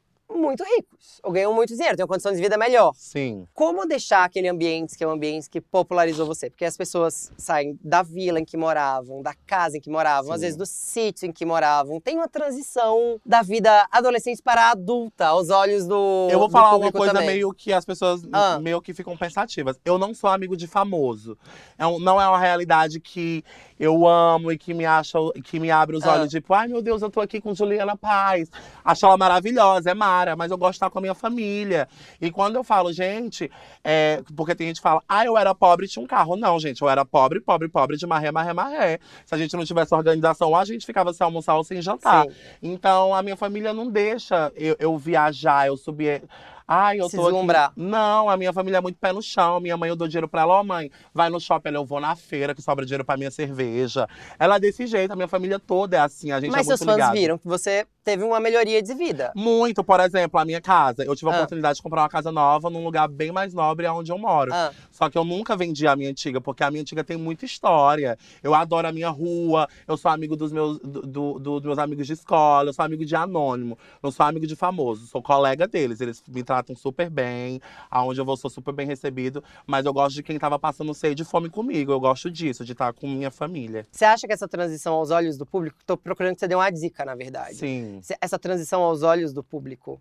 muito 0.44 0.62
ricos. 0.64 1.20
Ou 1.22 1.32
ganham 1.32 1.52
muito 1.54 1.74
dinheiro, 1.74 1.96
têm 1.96 2.02
uma 2.04 2.08
condição 2.08 2.32
de 2.32 2.40
vida 2.40 2.56
melhor. 2.56 2.92
Sim. 2.94 3.46
Como 3.54 3.86
deixar 3.86 4.24
aquele 4.24 4.48
ambiente 4.48 4.96
que 4.96 5.02
é 5.04 5.06
um 5.06 5.10
ambiente 5.10 5.48
que 5.50 5.60
popularizou 5.60 6.26
você? 6.26 6.50
Porque 6.50 6.64
as 6.64 6.76
pessoas 6.76 7.30
saem 7.36 7.78
da 7.82 8.02
vila 8.02 8.38
em 8.40 8.44
que 8.44 8.56
moravam, 8.56 9.22
da 9.22 9.34
casa 9.46 9.76
em 9.76 9.80
que 9.80 9.90
moravam, 9.90 10.32
às 10.32 10.40
Sim. 10.40 10.46
vezes 10.46 10.56
do 10.56 10.66
sítio 10.66 11.26
em 11.26 11.32
que 11.32 11.44
moravam. 11.44 12.00
Tem 12.00 12.16
uma 12.16 12.28
transição 12.28 13.20
da 13.24 13.42
vida 13.42 13.86
adolescente 13.90 14.42
para 14.42 14.70
adulta, 14.70 15.26
aos 15.26 15.50
olhos 15.50 15.86
do 15.86 16.28
Eu 16.30 16.38
vou 16.38 16.50
falar 16.50 16.76
uma 16.76 16.92
coisa 16.92 17.12
também. 17.12 17.28
meio 17.28 17.52
que 17.52 17.72
as 17.72 17.84
pessoas 17.84 18.22
Ah. 18.32 18.58
meio 18.60 18.80
que 18.80 18.92
ficam 18.94 19.16
pensativas. 19.16 19.76
Eu 19.84 19.98
não 19.98 20.14
sou 20.14 20.30
amigo 20.30 20.56
de 20.56 20.66
famoso. 20.66 21.36
É 21.78 21.86
um- 21.86 21.98
não 21.98 22.20
é 22.20 22.28
uma 22.28 22.38
realidade 22.38 23.00
que 23.00 23.42
eu 23.78 24.06
amo 24.06 24.52
e 24.52 24.58
que 24.58 24.72
me 24.72 24.84
acha, 24.86 25.18
que 25.44 25.58
me 25.58 25.70
abre 25.70 25.96
os 25.96 26.04
Ah. 26.04 26.12
olhos, 26.12 26.30
tipo, 26.30 26.52
ai 26.54 26.68
meu 26.68 26.80
Deus, 26.82 27.02
eu 27.02 27.10
tô 27.10 27.20
aqui 27.20 27.40
com 27.40 27.54
Juliana 27.54 27.96
Paz. 27.96 28.48
Acho 28.84 29.06
ela 29.06 29.16
maravilhosa, 29.16 29.90
é 29.90 29.94
Mara, 29.94 30.33
mas 30.36 30.50
eu 30.50 30.58
gosto 30.58 30.72
de 30.72 30.76
estar 30.76 30.90
com 30.90 30.98
a 30.98 31.02
minha 31.02 31.14
família. 31.14 31.88
E 32.20 32.30
quando 32.30 32.56
eu 32.56 32.64
falo, 32.64 32.92
gente, 32.92 33.50
é, 33.82 34.22
porque 34.36 34.54
tem 34.54 34.68
gente 34.68 34.76
que 34.76 34.82
fala, 34.82 35.02
ah, 35.08 35.24
eu 35.24 35.36
era 35.36 35.54
pobre 35.54 35.86
e 35.86 35.88
tinha 35.88 36.02
um 36.02 36.06
carro. 36.06 36.36
Não, 36.36 36.58
gente, 36.58 36.82
eu 36.82 36.88
era 36.88 37.04
pobre, 37.04 37.40
pobre, 37.40 37.68
pobre 37.68 37.96
de 37.96 38.06
marré, 38.06 38.30
marré, 38.30 38.52
marré. 38.52 38.98
Se 39.24 39.34
a 39.34 39.38
gente 39.38 39.56
não 39.56 39.64
tivesse 39.64 39.94
organização, 39.94 40.54
a 40.54 40.64
gente 40.64 40.84
ficava 40.86 41.12
sem 41.12 41.24
almoçar 41.24 41.56
ou 41.56 41.64
sem 41.64 41.80
jantar. 41.80 42.24
Sim. 42.24 42.32
Então, 42.62 43.14
a 43.14 43.22
minha 43.22 43.36
família 43.36 43.72
não 43.72 43.90
deixa 43.90 44.52
eu, 44.56 44.76
eu 44.78 44.96
viajar, 44.98 45.66
eu 45.66 45.76
subir. 45.76 46.22
Ai, 46.66 46.98
eu 46.98 47.10
Se 47.10 47.16
tô 47.16 47.22
aqui. 47.22 47.30
deslumbrar. 47.32 47.72
Não, 47.76 48.28
a 48.30 48.36
minha 48.38 48.50
família 48.52 48.78
é 48.78 48.80
muito 48.80 48.98
pé 48.98 49.12
no 49.12 49.20
chão. 49.20 49.60
Minha 49.60 49.76
mãe, 49.76 49.90
eu 49.90 49.96
dou 49.96 50.08
dinheiro 50.08 50.26
pra 50.26 50.42
ela. 50.42 50.54
Ó, 50.54 50.64
mãe, 50.64 50.90
vai 51.12 51.28
no 51.28 51.38
shopping, 51.38 51.68
ela, 51.68 51.76
eu 51.76 51.84
vou 51.84 52.00
na 52.00 52.16
feira, 52.16 52.54
que 52.54 52.62
sobra 52.62 52.86
dinheiro 52.86 53.04
pra 53.04 53.18
minha 53.18 53.30
cerveja. 53.30 54.08
Ela 54.38 54.56
é 54.56 54.60
desse 54.60 54.86
jeito, 54.86 55.10
a 55.10 55.16
minha 55.16 55.28
família 55.28 55.58
toda 55.58 55.98
é 55.98 56.00
assim, 56.00 56.32
a 56.32 56.40
gente 56.40 56.50
Mas 56.50 56.66
é 56.66 56.70
muito 56.70 56.78
seus 56.78 56.86
fãs 56.86 56.96
ligado. 56.96 57.12
viram 57.12 57.36
que 57.38 57.46
você 57.46 57.86
teve 58.04 58.22
uma 58.22 58.38
melhoria 58.38 58.82
de 58.82 58.94
vida. 58.94 59.32
Muito, 59.34 59.82
por 59.82 59.98
exemplo, 60.00 60.38
a 60.38 60.44
minha 60.44 60.60
casa. 60.60 61.02
Eu 61.04 61.16
tive 61.16 61.30
a 61.30 61.34
Ah. 61.34 61.36
oportunidade 61.38 61.76
de 61.76 61.82
comprar 61.82 62.02
uma 62.02 62.08
casa 62.08 62.30
nova 62.30 62.68
num 62.68 62.84
lugar 62.84 63.08
bem 63.08 63.32
mais 63.32 63.54
nobre 63.54 63.86
onde 63.88 64.12
eu 64.12 64.18
moro. 64.18 64.52
Ah, 64.52 64.70
Só 64.90 65.08
que 65.10 65.16
eu 65.18 65.24
nunca 65.24 65.56
vendi 65.56 65.86
a 65.86 65.96
minha 65.96 66.10
antiga, 66.10 66.40
porque 66.40 66.62
a 66.62 66.70
minha 66.70 66.82
antiga 66.82 67.02
tem 67.02 67.16
muita 67.16 67.44
história. 67.44 68.16
Eu 68.42 68.54
adoro 68.54 68.86
a 68.86 68.92
minha 68.92 69.08
rua, 69.10 69.66
eu 69.88 69.96
sou 69.96 70.10
amigo 70.10 70.36
dos 70.36 70.52
meus, 70.52 70.78
do- 70.80 71.02
do- 71.02 71.38
dos 71.38 71.62
meus 71.62 71.78
amigos 71.78 72.06
de 72.06 72.12
escola, 72.12 72.68
eu 72.68 72.72
sou 72.74 72.84
amigo 72.84 73.04
de 73.04 73.16
anônimo, 73.16 73.76
não 74.02 74.10
sou 74.10 74.24
amigo 74.26 74.46
de 74.46 74.54
famoso, 74.54 75.06
sou 75.06 75.22
colega 75.22 75.66
deles. 75.66 76.00
Eles 76.00 76.22
me 76.28 76.42
tratam 76.42 76.76
super 76.76 77.08
bem, 77.10 77.60
aonde 77.90 78.20
eu 78.20 78.24
vou 78.24 78.36
sou 78.36 78.50
super 78.50 78.72
bem 78.74 78.86
recebido, 78.86 79.42
mas 79.66 79.86
eu 79.86 79.92
gosto 79.92 80.14
de 80.16 80.22
quem 80.22 80.38
tava 80.38 80.58
passando 80.58 80.92
sede 80.94 81.22
e 81.22 81.24
fome 81.24 81.48
comigo. 81.48 81.90
Eu 81.90 82.00
gosto 82.00 82.30
disso, 82.30 82.64
de 82.64 82.72
estar 82.72 82.92
com 82.92 83.06
minha 83.08 83.30
família. 83.30 83.86
você 83.90 84.04
acha 84.04 84.26
que 84.26 84.32
essa 84.32 84.46
transição 84.48 84.94
aos 84.94 85.10
olhos 85.10 85.36
do 85.38 85.46
público, 85.46 85.76
tô 85.86 85.96
procurando 85.96 86.34
que 86.34 86.40
você 86.40 86.48
dê 86.48 86.54
uma 86.54 86.70
dica, 86.70 87.04
na 87.04 87.14
verdade. 87.14 87.54
Sim. 87.56 87.93
Essa 88.20 88.38
transição 88.38 88.82
aos 88.82 89.02
olhos 89.02 89.32
do 89.32 89.42
público, 89.42 90.00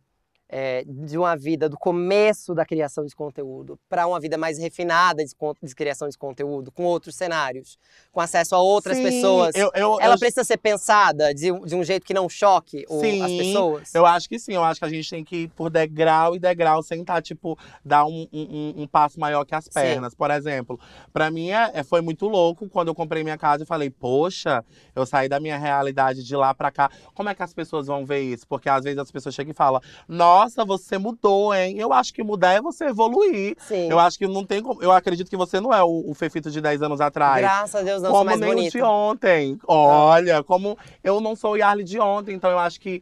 é, 0.56 0.84
de 0.86 1.18
uma 1.18 1.36
vida 1.36 1.68
do 1.68 1.76
começo 1.76 2.54
da 2.54 2.64
criação 2.64 3.04
de 3.08 3.16
conteúdo 3.16 3.80
para 3.90 4.06
uma 4.06 4.20
vida 4.20 4.38
mais 4.38 4.60
refinada 4.60 5.26
de, 5.26 5.34
de 5.64 5.74
criação 5.76 6.08
de 6.08 6.16
conteúdo, 6.16 6.72
com 6.72 6.84
outros 6.84 7.16
cenários, 7.16 7.76
com 8.12 8.22
acesso 8.22 8.54
a 8.54 8.60
outras 8.62 8.98
Sim, 8.98 9.04
pessoas. 9.04 9.56
Eu, 9.56 9.72
eu, 9.74 9.98
Ela 10.00 10.14
eu- 10.14 10.20
precisa 10.20 10.44
ser 10.44 10.58
pensada 10.58 11.34
de, 11.34 11.52
um- 11.52 11.66
de 11.66 11.74
um 11.76 11.84
jeito 11.84 12.06
que 12.06 12.14
não 12.14 12.30
choque 12.30 12.86
o- 12.88 13.00
as 13.24 13.32
Sim, 13.32 13.38
pessoas? 13.38 13.96
Eu 13.96 14.06
acho 14.06 14.30
que 14.30 14.38
sim, 14.38 14.54
eu 14.54 14.64
acho 14.64 14.80
que 14.80 14.86
a 14.86 14.90
gente 14.90 15.10
tem 15.10 15.24
que 15.24 15.36
ir 15.38 15.48
por 15.50 15.72
degrau 15.72 16.36
e 16.36 16.40
degrau, 16.40 16.84
sem 16.84 17.04
tá, 17.04 17.20
tipo, 17.20 17.58
dar 17.84 18.06
um, 18.06 18.28
um, 18.32 18.74
um- 18.84 18.88
passo 18.88 19.20
maior 19.20 19.44
que 19.46 19.56
as 19.56 19.66
Sim. 19.66 19.72
pernas. 19.74 20.14
Por 20.14 20.30
exemplo, 20.30 20.80
pra 21.12 21.32
mim 21.32 21.50
é, 21.50 21.72
é- 21.74 21.84
foi 21.84 22.02
muito 22.02 22.28
louco 22.28 22.70
quando 22.70 22.90
eu 22.90 22.96
comprei 22.96 23.24
minha 23.24 23.40
casa 23.40 23.64
e 23.64 23.66
falei, 23.66 23.90
poxa, 23.90 24.64
eu 24.96 25.04
saí 25.04 25.28
da 25.28 25.40
minha 25.40 25.58
realidade 25.58 26.24
de 26.24 26.36
lá 26.36 26.54
pra 26.54 26.70
cá. 26.70 26.92
Como 27.16 27.28
é 27.28 27.34
que 27.34 27.42
as 27.42 27.56
pessoas 27.56 27.88
vão 27.88 28.06
ver 28.06 28.22
isso? 28.22 28.48
Porque 28.48 28.70
às 28.70 28.84
vezes 28.84 29.00
as 29.00 29.10
pessoas 29.12 29.34
chegam 29.34 29.50
e 29.50 29.56
falam, 29.56 29.82
nossa, 30.08 30.43
você 30.66 30.98
mudou, 30.98 31.54
hein? 31.54 31.78
Eu 31.80 31.94
acho 31.94 32.14
que 32.14 32.24
mudar 32.24 32.54
é 32.54 32.62
você 32.62 32.86
evoluir. 32.86 33.56
Sim. 33.60 33.90
Eu 33.90 34.00
acho 34.00 34.18
que 34.18 34.28
não 34.28 34.46
tem 34.46 34.62
como. 34.62 34.82
Eu 34.82 34.92
acredito 34.92 35.30
que 35.30 35.38
você 35.38 35.60
não 35.60 35.74
é 35.74 35.84
o, 35.84 36.04
o 36.08 36.14
Fefito 36.14 36.52
de 36.52 36.60
10 36.60 36.82
anos 36.82 37.00
atrás. 37.00 37.42
Graças 37.42 37.76
a 37.76 37.84
Deus 37.84 38.02
não 38.02 38.10
sou 38.10 38.20
Como 38.20 38.30
mais 38.30 38.40
nem 38.40 38.68
o 38.68 38.72
de 38.72 38.82
ontem. 38.82 39.60
Olha, 39.68 40.44
como 40.44 40.78
eu 41.04 41.22
não 41.22 41.36
sou 41.36 41.54
o 41.54 41.58
Yarly 41.58 41.84
de 41.84 42.00
ontem, 42.00 42.36
então 42.36 42.52
eu 42.52 42.60
acho 42.60 42.80
que 42.80 43.02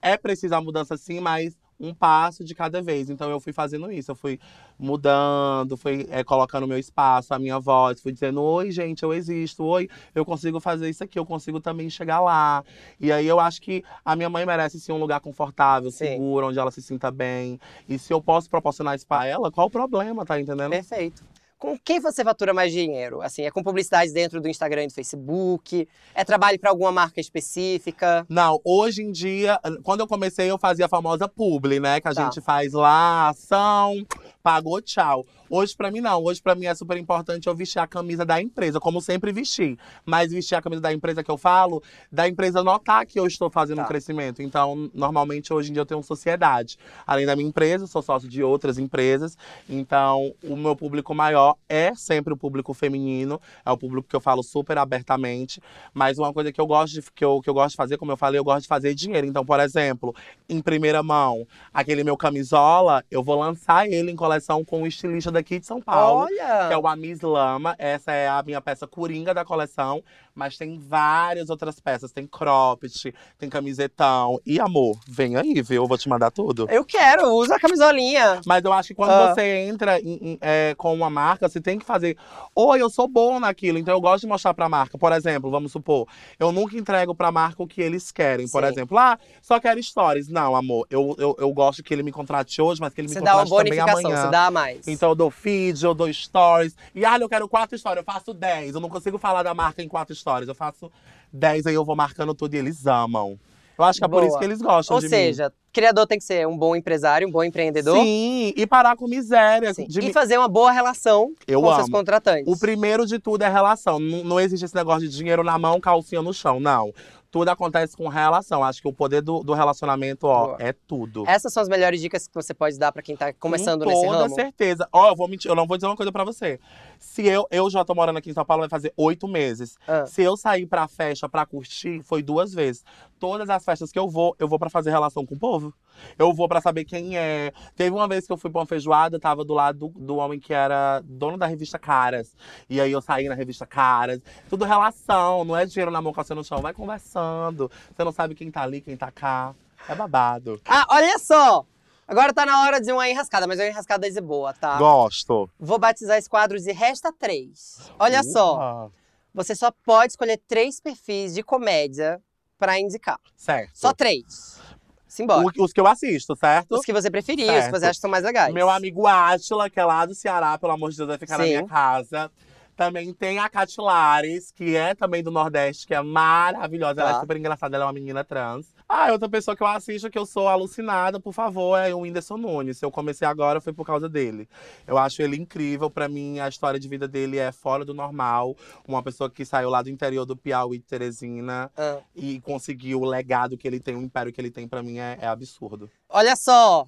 é 0.00 0.16
preciso 0.16 0.54
a 0.54 0.60
mudança 0.60 0.96
sim, 0.96 1.20
mas 1.20 1.57
um 1.80 1.94
passo 1.94 2.44
de 2.44 2.54
cada 2.54 2.82
vez. 2.82 3.08
Então 3.08 3.30
eu 3.30 3.40
fui 3.40 3.52
fazendo 3.52 3.90
isso, 3.90 4.10
eu 4.10 4.14
fui 4.14 4.38
mudando, 4.78 5.76
fui 5.76 6.06
é, 6.10 6.22
colocando 6.24 6.66
meu 6.66 6.78
espaço, 6.78 7.32
a 7.32 7.38
minha 7.38 7.58
voz, 7.58 8.00
fui 8.00 8.12
dizendo: 8.12 8.42
oi, 8.42 8.70
gente, 8.70 9.02
eu 9.02 9.12
existo, 9.12 9.64
oi, 9.64 9.88
eu 10.14 10.24
consigo 10.24 10.60
fazer 10.60 10.88
isso 10.88 11.04
aqui, 11.04 11.18
eu 11.18 11.26
consigo 11.26 11.60
também 11.60 11.88
chegar 11.88 12.20
lá. 12.20 12.64
E 13.00 13.12
aí 13.12 13.26
eu 13.26 13.38
acho 13.38 13.60
que 13.60 13.84
a 14.04 14.16
minha 14.16 14.28
mãe 14.28 14.44
merece 14.44 14.80
sim 14.80 14.92
um 14.92 14.98
lugar 14.98 15.20
confortável, 15.20 15.90
Sim. 15.90 15.98
seguro, 15.98 16.48
onde 16.48 16.58
ela 16.58 16.70
se 16.70 16.82
sinta 16.82 17.10
bem. 17.10 17.60
E 17.88 17.98
se 17.98 18.12
eu 18.12 18.20
posso 18.20 18.48
proporcionar 18.50 18.96
isso 18.96 19.06
pra 19.06 19.26
ela, 19.26 19.50
qual 19.50 19.66
o 19.66 19.70
problema, 19.70 20.24
tá 20.24 20.40
entendendo? 20.40 20.70
Perfeito. 20.70 21.24
Com 21.58 21.76
quem 21.76 21.98
você 21.98 22.22
fatura 22.22 22.54
mais 22.54 22.72
dinheiro? 22.72 23.20
Assim, 23.20 23.42
é 23.42 23.50
com 23.50 23.64
publicidade 23.64 24.12
dentro 24.12 24.40
do 24.40 24.48
Instagram 24.48 24.84
e 24.84 24.86
do 24.86 24.92
Facebook? 24.94 25.88
É 26.14 26.24
trabalho 26.24 26.56
para 26.56 26.70
alguma 26.70 26.92
marca 26.92 27.20
específica? 27.20 28.24
Não, 28.28 28.60
hoje 28.64 29.02
em 29.02 29.10
dia, 29.10 29.58
quando 29.82 29.98
eu 30.00 30.06
comecei, 30.06 30.48
eu 30.48 30.56
fazia 30.56 30.86
a 30.86 30.88
famosa 30.88 31.26
publi, 31.26 31.80
né? 31.80 32.00
Que 32.00 32.06
a 32.06 32.14
Tá. 32.14 32.24
gente 32.24 32.40
faz 32.40 32.72
lá, 32.72 33.30
ação, 33.30 34.06
pagou, 34.40 34.80
tchau. 34.80 35.26
Hoje, 35.50 35.74
pra 35.74 35.90
mim, 35.90 36.00
não. 36.00 36.22
Hoje, 36.22 36.40
pra 36.40 36.54
mim, 36.54 36.66
é 36.66 36.74
super 36.76 36.96
importante 36.96 37.48
eu 37.48 37.54
vestir 37.56 37.80
a 37.80 37.86
camisa 37.88 38.24
da 38.24 38.40
empresa, 38.40 38.78
como 38.78 39.00
sempre 39.00 39.32
vesti. 39.32 39.76
Mas 40.04 40.30
vestir 40.30 40.54
a 40.54 40.62
camisa 40.62 40.82
da 40.82 40.92
empresa 40.92 41.24
que 41.24 41.30
eu 41.30 41.38
falo, 41.38 41.82
da 42.12 42.28
empresa 42.28 42.62
notar 42.62 43.04
que 43.06 43.18
eu 43.18 43.26
estou 43.26 43.50
fazendo 43.50 43.78
Tá. 43.78 43.84
um 43.84 43.86
crescimento. 43.88 44.42
Então, 44.42 44.88
normalmente, 44.94 45.52
hoje 45.52 45.70
em 45.70 45.72
dia, 45.72 45.80
eu 45.80 45.86
tenho 45.86 46.02
sociedade. 46.04 46.76
Além 47.06 47.26
da 47.26 47.34
minha 47.34 47.48
empresa, 47.48 47.84
eu 47.84 47.88
sou 47.88 48.02
sócio 48.02 48.28
de 48.28 48.42
outras 48.44 48.78
empresas. 48.78 49.36
Então, 49.68 50.32
o 50.44 50.54
meu 50.54 50.76
público 50.76 51.14
maior 51.14 51.47
é 51.68 51.94
sempre 51.94 52.32
o 52.32 52.36
público 52.36 52.74
feminino. 52.74 53.40
É 53.64 53.70
o 53.70 53.78
público 53.78 54.08
que 54.08 54.16
eu 54.16 54.20
falo 54.20 54.42
super 54.42 54.78
abertamente. 54.78 55.60
Mas 55.92 56.18
uma 56.18 56.32
coisa 56.32 56.52
que 56.52 56.60
eu 56.60 56.66
gosto 56.66 56.94
de, 56.94 57.02
que 57.12 57.24
eu, 57.24 57.40
que 57.40 57.48
eu 57.48 57.54
gosto 57.54 57.70
de 57.70 57.76
fazer, 57.76 57.96
como 57.98 58.12
eu 58.12 58.16
falei, 58.16 58.38
eu 58.38 58.44
gosto 58.44 58.62
de 58.62 58.68
fazer 58.68 58.94
dinheiro. 58.94 59.26
Então, 59.26 59.44
por 59.44 59.60
exemplo, 59.60 60.14
em 60.48 60.60
primeira 60.60 61.02
mão, 61.02 61.46
aquele 61.72 62.02
meu 62.02 62.16
camisola, 62.16 63.04
eu 63.10 63.22
vou 63.22 63.38
lançar 63.38 63.86
ele 63.86 64.10
em 64.10 64.16
coleção 64.16 64.64
com 64.64 64.82
o 64.82 64.86
estilista 64.86 65.30
daqui 65.30 65.58
de 65.58 65.66
São 65.66 65.80
Paulo. 65.80 66.22
Olha! 66.22 66.68
Que 66.68 66.74
é 66.74 66.78
o 66.78 66.86
Amis 66.86 67.20
Lama. 67.20 67.74
Essa 67.78 68.12
é 68.12 68.28
a 68.28 68.42
minha 68.42 68.60
peça 68.60 68.86
coringa 68.86 69.32
da 69.32 69.44
coleção. 69.44 70.02
Mas 70.38 70.56
tem 70.56 70.78
várias 70.78 71.50
outras 71.50 71.80
peças. 71.80 72.12
Tem 72.12 72.24
cropped, 72.26 73.12
tem 73.36 73.48
camisetão. 73.50 74.40
E 74.46 74.60
amor, 74.60 74.96
vem 75.08 75.34
aí, 75.36 75.60
viu? 75.62 75.82
Eu 75.82 75.88
vou 75.88 75.98
te 75.98 76.08
mandar 76.08 76.30
tudo. 76.30 76.66
Eu 76.70 76.84
quero, 76.84 77.28
usa 77.34 77.56
a 77.56 77.60
camisolinha. 77.60 78.40
Mas 78.46 78.64
eu 78.64 78.72
acho 78.72 78.88
que 78.88 78.94
quando 78.94 79.10
Ah. 79.10 79.34
você 79.34 79.42
entra 79.68 79.98
em- 80.00 80.18
em- 80.22 80.38
é, 80.40 80.74
com 80.78 80.94
uma 80.94 81.10
marca, 81.10 81.48
você 81.48 81.60
tem 81.60 81.76
que 81.78 81.84
fazer. 81.84 82.16
Oi, 82.54 82.80
eu 82.80 82.88
sou 82.88 83.08
bom 83.08 83.40
naquilo, 83.40 83.78
então 83.78 83.92
eu 83.92 84.00
gosto 84.00 84.20
de 84.22 84.28
mostrar 84.28 84.54
pra 84.54 84.68
marca. 84.68 84.96
Por 84.96 85.10
exemplo, 85.12 85.50
vamos 85.50 85.72
supor, 85.72 86.06
eu 86.38 86.52
nunca 86.52 86.76
entrego 86.76 87.14
pra 87.16 87.32
marca 87.32 87.60
o 87.60 87.66
que 87.66 87.82
eles 87.82 88.12
querem. 88.12 88.48
Por 88.48 88.62
Sim. 88.62 88.70
exemplo, 88.70 88.96
ah, 88.96 89.18
só 89.42 89.58
quero 89.58 89.82
stories. 89.82 90.28
Não, 90.28 90.54
amor, 90.54 90.86
eu, 90.88 91.16
eu, 91.18 91.34
eu 91.36 91.52
gosto 91.52 91.82
que 91.82 91.92
ele 91.92 92.04
me 92.04 92.12
contrate 92.12 92.62
hoje, 92.62 92.80
mas 92.80 92.94
que 92.94 93.00
ele 93.00 93.08
me 93.08 93.14
Você 93.14 93.20
dá 93.20 93.34
uma 93.34 93.42
contrate 93.44 93.64
também 93.70 93.78
bonificação, 93.80 94.10
amanhã. 94.10 94.24
você 94.26 94.30
dá 94.30 94.50
mais. 94.52 94.86
Então 94.86 95.08
eu 95.08 95.14
dou 95.16 95.30
feed, 95.32 95.82
eu 95.84 95.94
dou 95.94 96.12
stories. 96.12 96.76
E 96.94 97.04
ah, 97.04 97.18
eu 97.18 97.28
quero 97.28 97.48
quatro 97.48 97.76
stories, 97.76 97.98
eu 98.06 98.12
faço 98.12 98.32
dez. 98.32 98.74
Eu 98.74 98.80
não 98.80 98.88
consigo 98.88 99.18
falar 99.18 99.42
da 99.42 99.52
marca 99.52 99.82
em 99.82 99.88
quatro 99.88 100.14
stories. 100.14 100.27
Eu 100.48 100.54
faço 100.54 100.90
dez, 101.32 101.66
aí 101.66 101.74
eu 101.74 101.84
vou 101.84 101.96
marcando 101.96 102.34
tudo 102.34 102.54
e 102.54 102.58
eles 102.58 102.86
amam. 102.86 103.38
Eu 103.78 103.84
acho 103.84 104.00
que 104.00 104.04
é 104.04 104.08
por 104.08 104.24
isso 104.24 104.36
que 104.36 104.44
eles 104.44 104.60
gostam 104.60 104.96
Ou 104.96 105.00
de 105.00 105.06
mim. 105.06 105.10
seja, 105.10 105.52
criador 105.72 106.04
tem 106.04 106.18
que 106.18 106.24
ser 106.24 106.44
um 106.48 106.58
bom 106.58 106.74
empresário, 106.74 107.28
um 107.28 107.30
bom 107.30 107.44
empreendedor. 107.44 107.96
Sim, 107.96 108.52
e 108.56 108.66
parar 108.66 108.96
com 108.96 109.06
miséria. 109.06 109.72
Sim. 109.72 109.86
de 109.86 110.00
E 110.00 110.06
mim. 110.06 110.12
fazer 110.12 110.36
uma 110.36 110.48
boa 110.48 110.72
relação 110.72 111.32
Eu 111.46 111.60
com 111.62 111.68
seus 111.68 111.84
amo. 111.84 111.92
contratantes. 111.92 112.52
O 112.52 112.58
primeiro 112.58 113.06
de 113.06 113.20
tudo 113.20 113.42
é 113.42 113.48
relação. 113.48 114.00
Não, 114.00 114.24
não 114.24 114.40
existe 114.40 114.64
esse 114.64 114.74
negócio 114.74 115.08
de 115.08 115.16
dinheiro 115.16 115.44
na 115.44 115.56
mão, 115.58 115.78
calcinha 115.80 116.20
no 116.20 116.34
chão. 116.34 116.58
Não. 116.58 116.92
Tudo 117.30 117.50
acontece 117.50 117.94
com 117.96 118.08
relação. 118.08 118.64
Acho 118.64 118.80
que 118.80 118.88
o 118.88 118.92
poder 118.92 119.20
do, 119.20 119.40
do 119.40 119.52
relacionamento, 119.52 120.26
ó, 120.26 120.46
Boa. 120.46 120.56
é 120.58 120.72
tudo. 120.72 121.24
Essas 121.28 121.52
são 121.52 121.62
as 121.62 121.68
melhores 121.68 122.00
dicas 122.00 122.26
que 122.26 122.34
você 122.34 122.54
pode 122.54 122.78
dar 122.78 122.90
pra 122.90 123.02
quem 123.02 123.14
tá 123.16 123.32
começando 123.34 123.84
com 123.84 123.90
nesse 123.90 124.06
toda 124.06 124.18
ramo. 124.22 124.34
certeza. 124.34 124.88
Ó, 124.90 125.10
eu 125.10 125.16
vou 125.16 125.28
mentir, 125.28 125.50
eu 125.50 125.54
não 125.54 125.66
vou 125.66 125.76
dizer 125.76 125.86
uma 125.86 125.96
coisa 125.96 126.10
pra 126.10 126.24
você. 126.24 126.58
Se 126.98 127.26
eu, 127.26 127.46
eu 127.50 127.68
já 127.68 127.84
tô 127.84 127.94
morando 127.94 128.16
aqui 128.16 128.30
em 128.30 128.34
São 128.34 128.44
Paulo, 128.46 128.62
vai 128.62 128.68
fazer 128.70 128.92
oito 128.96 129.28
meses. 129.28 129.76
Ah. 129.86 130.06
Se 130.06 130.22
eu 130.22 130.36
sair 130.36 130.66
pra 130.66 130.88
festa 130.88 131.28
pra 131.28 131.44
curtir, 131.44 132.02
foi 132.02 132.22
duas 132.22 132.54
vezes. 132.54 132.82
Todas 133.18 133.50
as 133.50 133.64
festas 133.64 133.90
que 133.90 133.98
eu 133.98 134.08
vou, 134.08 134.36
eu 134.38 134.46
vou 134.46 134.58
pra 134.58 134.70
fazer 134.70 134.90
relação 134.90 135.26
com 135.26 135.34
o 135.34 135.38
povo. 135.38 135.74
Eu 136.18 136.32
vou 136.32 136.48
pra 136.48 136.60
saber 136.60 136.84
quem 136.84 137.16
é. 137.16 137.52
Teve 137.74 137.90
uma 137.90 138.06
vez 138.06 138.26
que 138.26 138.32
eu 138.32 138.36
fui 138.36 138.50
pra 138.50 138.60
uma 138.60 138.66
feijoada, 138.66 139.18
tava 139.18 139.44
do 139.44 139.54
lado 139.54 139.88
do, 139.88 139.88
do 140.00 140.16
homem 140.16 140.38
que 140.38 140.54
era 140.54 141.02
dono 141.04 141.36
da 141.36 141.46
revista 141.46 141.78
Caras. 141.78 142.34
E 142.68 142.80
aí 142.80 142.92
eu 142.92 143.00
saí 143.00 143.28
na 143.28 143.34
revista 143.34 143.66
Caras. 143.66 144.20
Tudo 144.48 144.64
relação, 144.64 145.44
não 145.44 145.56
é 145.56 145.66
dinheiro 145.66 145.90
na 145.90 146.00
mão, 146.00 146.12
calça 146.12 146.34
no 146.34 146.44
chão. 146.44 146.60
Vai 146.60 146.72
conversando. 146.72 147.70
Você 147.94 148.04
não 148.04 148.12
sabe 148.12 148.34
quem 148.34 148.50
tá 148.50 148.62
ali, 148.62 148.80
quem 148.80 148.96
tá 148.96 149.10
cá. 149.10 149.54
É 149.88 149.94
babado. 149.94 150.60
Ah, 150.66 150.86
olha 150.90 151.18
só! 151.18 151.64
Agora 152.06 152.32
tá 152.32 152.46
na 152.46 152.62
hora 152.62 152.80
de 152.80 152.90
uma 152.90 153.06
enrascada, 153.06 153.46
mas 153.46 153.60
é 153.60 153.64
uma 153.64 153.70
enrascada 153.70 154.08
dizer 154.08 154.22
boa, 154.22 154.54
tá? 154.54 154.78
Gosto. 154.78 155.50
Vou 155.60 155.78
batizar 155.78 156.16
esse 156.16 156.28
quadro 156.28 156.58
de 156.58 156.72
Resta 156.72 157.12
Três. 157.12 157.90
Olha 157.98 158.22
só, 158.22 158.54
Ufa. 158.86 158.92
você 159.34 159.54
só 159.54 159.70
pode 159.84 160.12
escolher 160.12 160.40
três 160.48 160.80
perfis 160.80 161.34
de 161.34 161.42
comédia 161.42 162.18
pra 162.58 162.78
indicar. 162.78 163.18
Certo. 163.36 163.70
Só 163.74 163.92
três. 163.92 164.58
Simbora. 165.06 165.46
O- 165.56 165.64
os 165.64 165.72
que 165.72 165.80
eu 165.80 165.86
assisto, 165.86 166.36
certo? 166.36 166.72
Os 166.76 166.84
que 166.84 166.92
você 166.92 167.10
preferir, 167.10 167.46
os 167.46 167.50
que 167.54 167.60
Certo. 167.62 167.70
você 167.78 167.84
acha 167.86 167.94
que 167.94 168.00
são 168.00 168.10
mais 168.10 168.24
legais. 168.24 168.52
Meu 168.52 168.68
amigo 168.68 169.06
Átila, 169.06 169.70
que 169.70 169.80
é 169.80 169.84
lá 169.84 170.04
do 170.04 170.14
Ceará, 170.14 170.58
pelo 170.58 170.72
amor 170.72 170.90
de 170.90 170.96
Deus, 170.98 171.08
vai 171.08 171.18
ficar 171.18 171.38
na 171.38 171.44
Sim. 171.44 171.50
minha 171.50 171.66
casa. 171.66 172.30
Também 172.76 173.12
tem 173.12 173.38
a 173.40 173.48
Catilares, 173.48 174.52
que 174.52 174.76
é 174.76 174.94
também 174.94 175.22
do 175.22 175.30
Nordeste, 175.32 175.86
que 175.86 175.94
é 175.94 176.00
maravilhosa. 176.02 177.00
Ela 177.00 177.10
Tá. 177.12 177.16
é 177.16 177.20
super 177.20 177.36
engraçada, 177.36 177.74
ela 177.76 177.84
é 177.84 177.86
uma 177.86 177.92
menina 177.92 178.22
trans. 178.22 178.66
Ah, 178.90 179.12
outra 179.12 179.28
pessoa 179.28 179.54
que 179.54 179.62
eu 179.62 179.66
assisto 179.66 180.08
que 180.08 180.18
eu 180.18 180.24
sou 180.24 180.48
alucinada, 180.48 181.20
por 181.20 181.34
favor, 181.34 181.76
é 181.76 181.94
o 181.94 181.98
Whindersson 182.00 182.38
Nunes. 182.38 182.78
Se 182.78 182.84
eu 182.86 182.90
comecei 182.90 183.28
agora, 183.28 183.60
foi 183.60 183.70
por 183.72 183.84
causa 183.84 184.08
dele. 184.08 184.48
Eu 184.86 184.96
acho 184.96 185.20
ele 185.20 185.36
incrível. 185.36 185.90
Pra 185.90 186.08
mim, 186.08 186.40
a 186.40 186.48
história 186.48 186.80
de 186.80 186.88
vida 186.88 187.06
dele 187.06 187.36
é 187.36 187.52
fora 187.52 187.84
do 187.84 187.92
normal. 187.92 188.56
Uma 188.86 189.02
pessoa 189.02 189.28
que 189.28 189.44
saiu 189.44 189.68
lá 189.68 189.82
do 189.82 189.90
interior 189.90 190.24
do 190.24 190.34
Piauí 190.36 190.78
de 190.78 190.84
Teresina 190.86 191.70
Ah. 191.76 191.98
e 192.16 192.40
conseguiu 192.40 193.02
o 193.02 193.04
legado 193.04 193.58
que 193.58 193.68
ele 193.68 193.78
tem, 193.78 193.94
o 193.94 194.00
império 194.00 194.32
que 194.32 194.40
ele 194.40 194.50
tem, 194.50 194.66
pra 194.66 194.82
mim, 194.82 194.98
é, 194.98 195.18
é 195.20 195.26
absurdo. 195.26 195.90
Olha 196.08 196.34
só. 196.34 196.86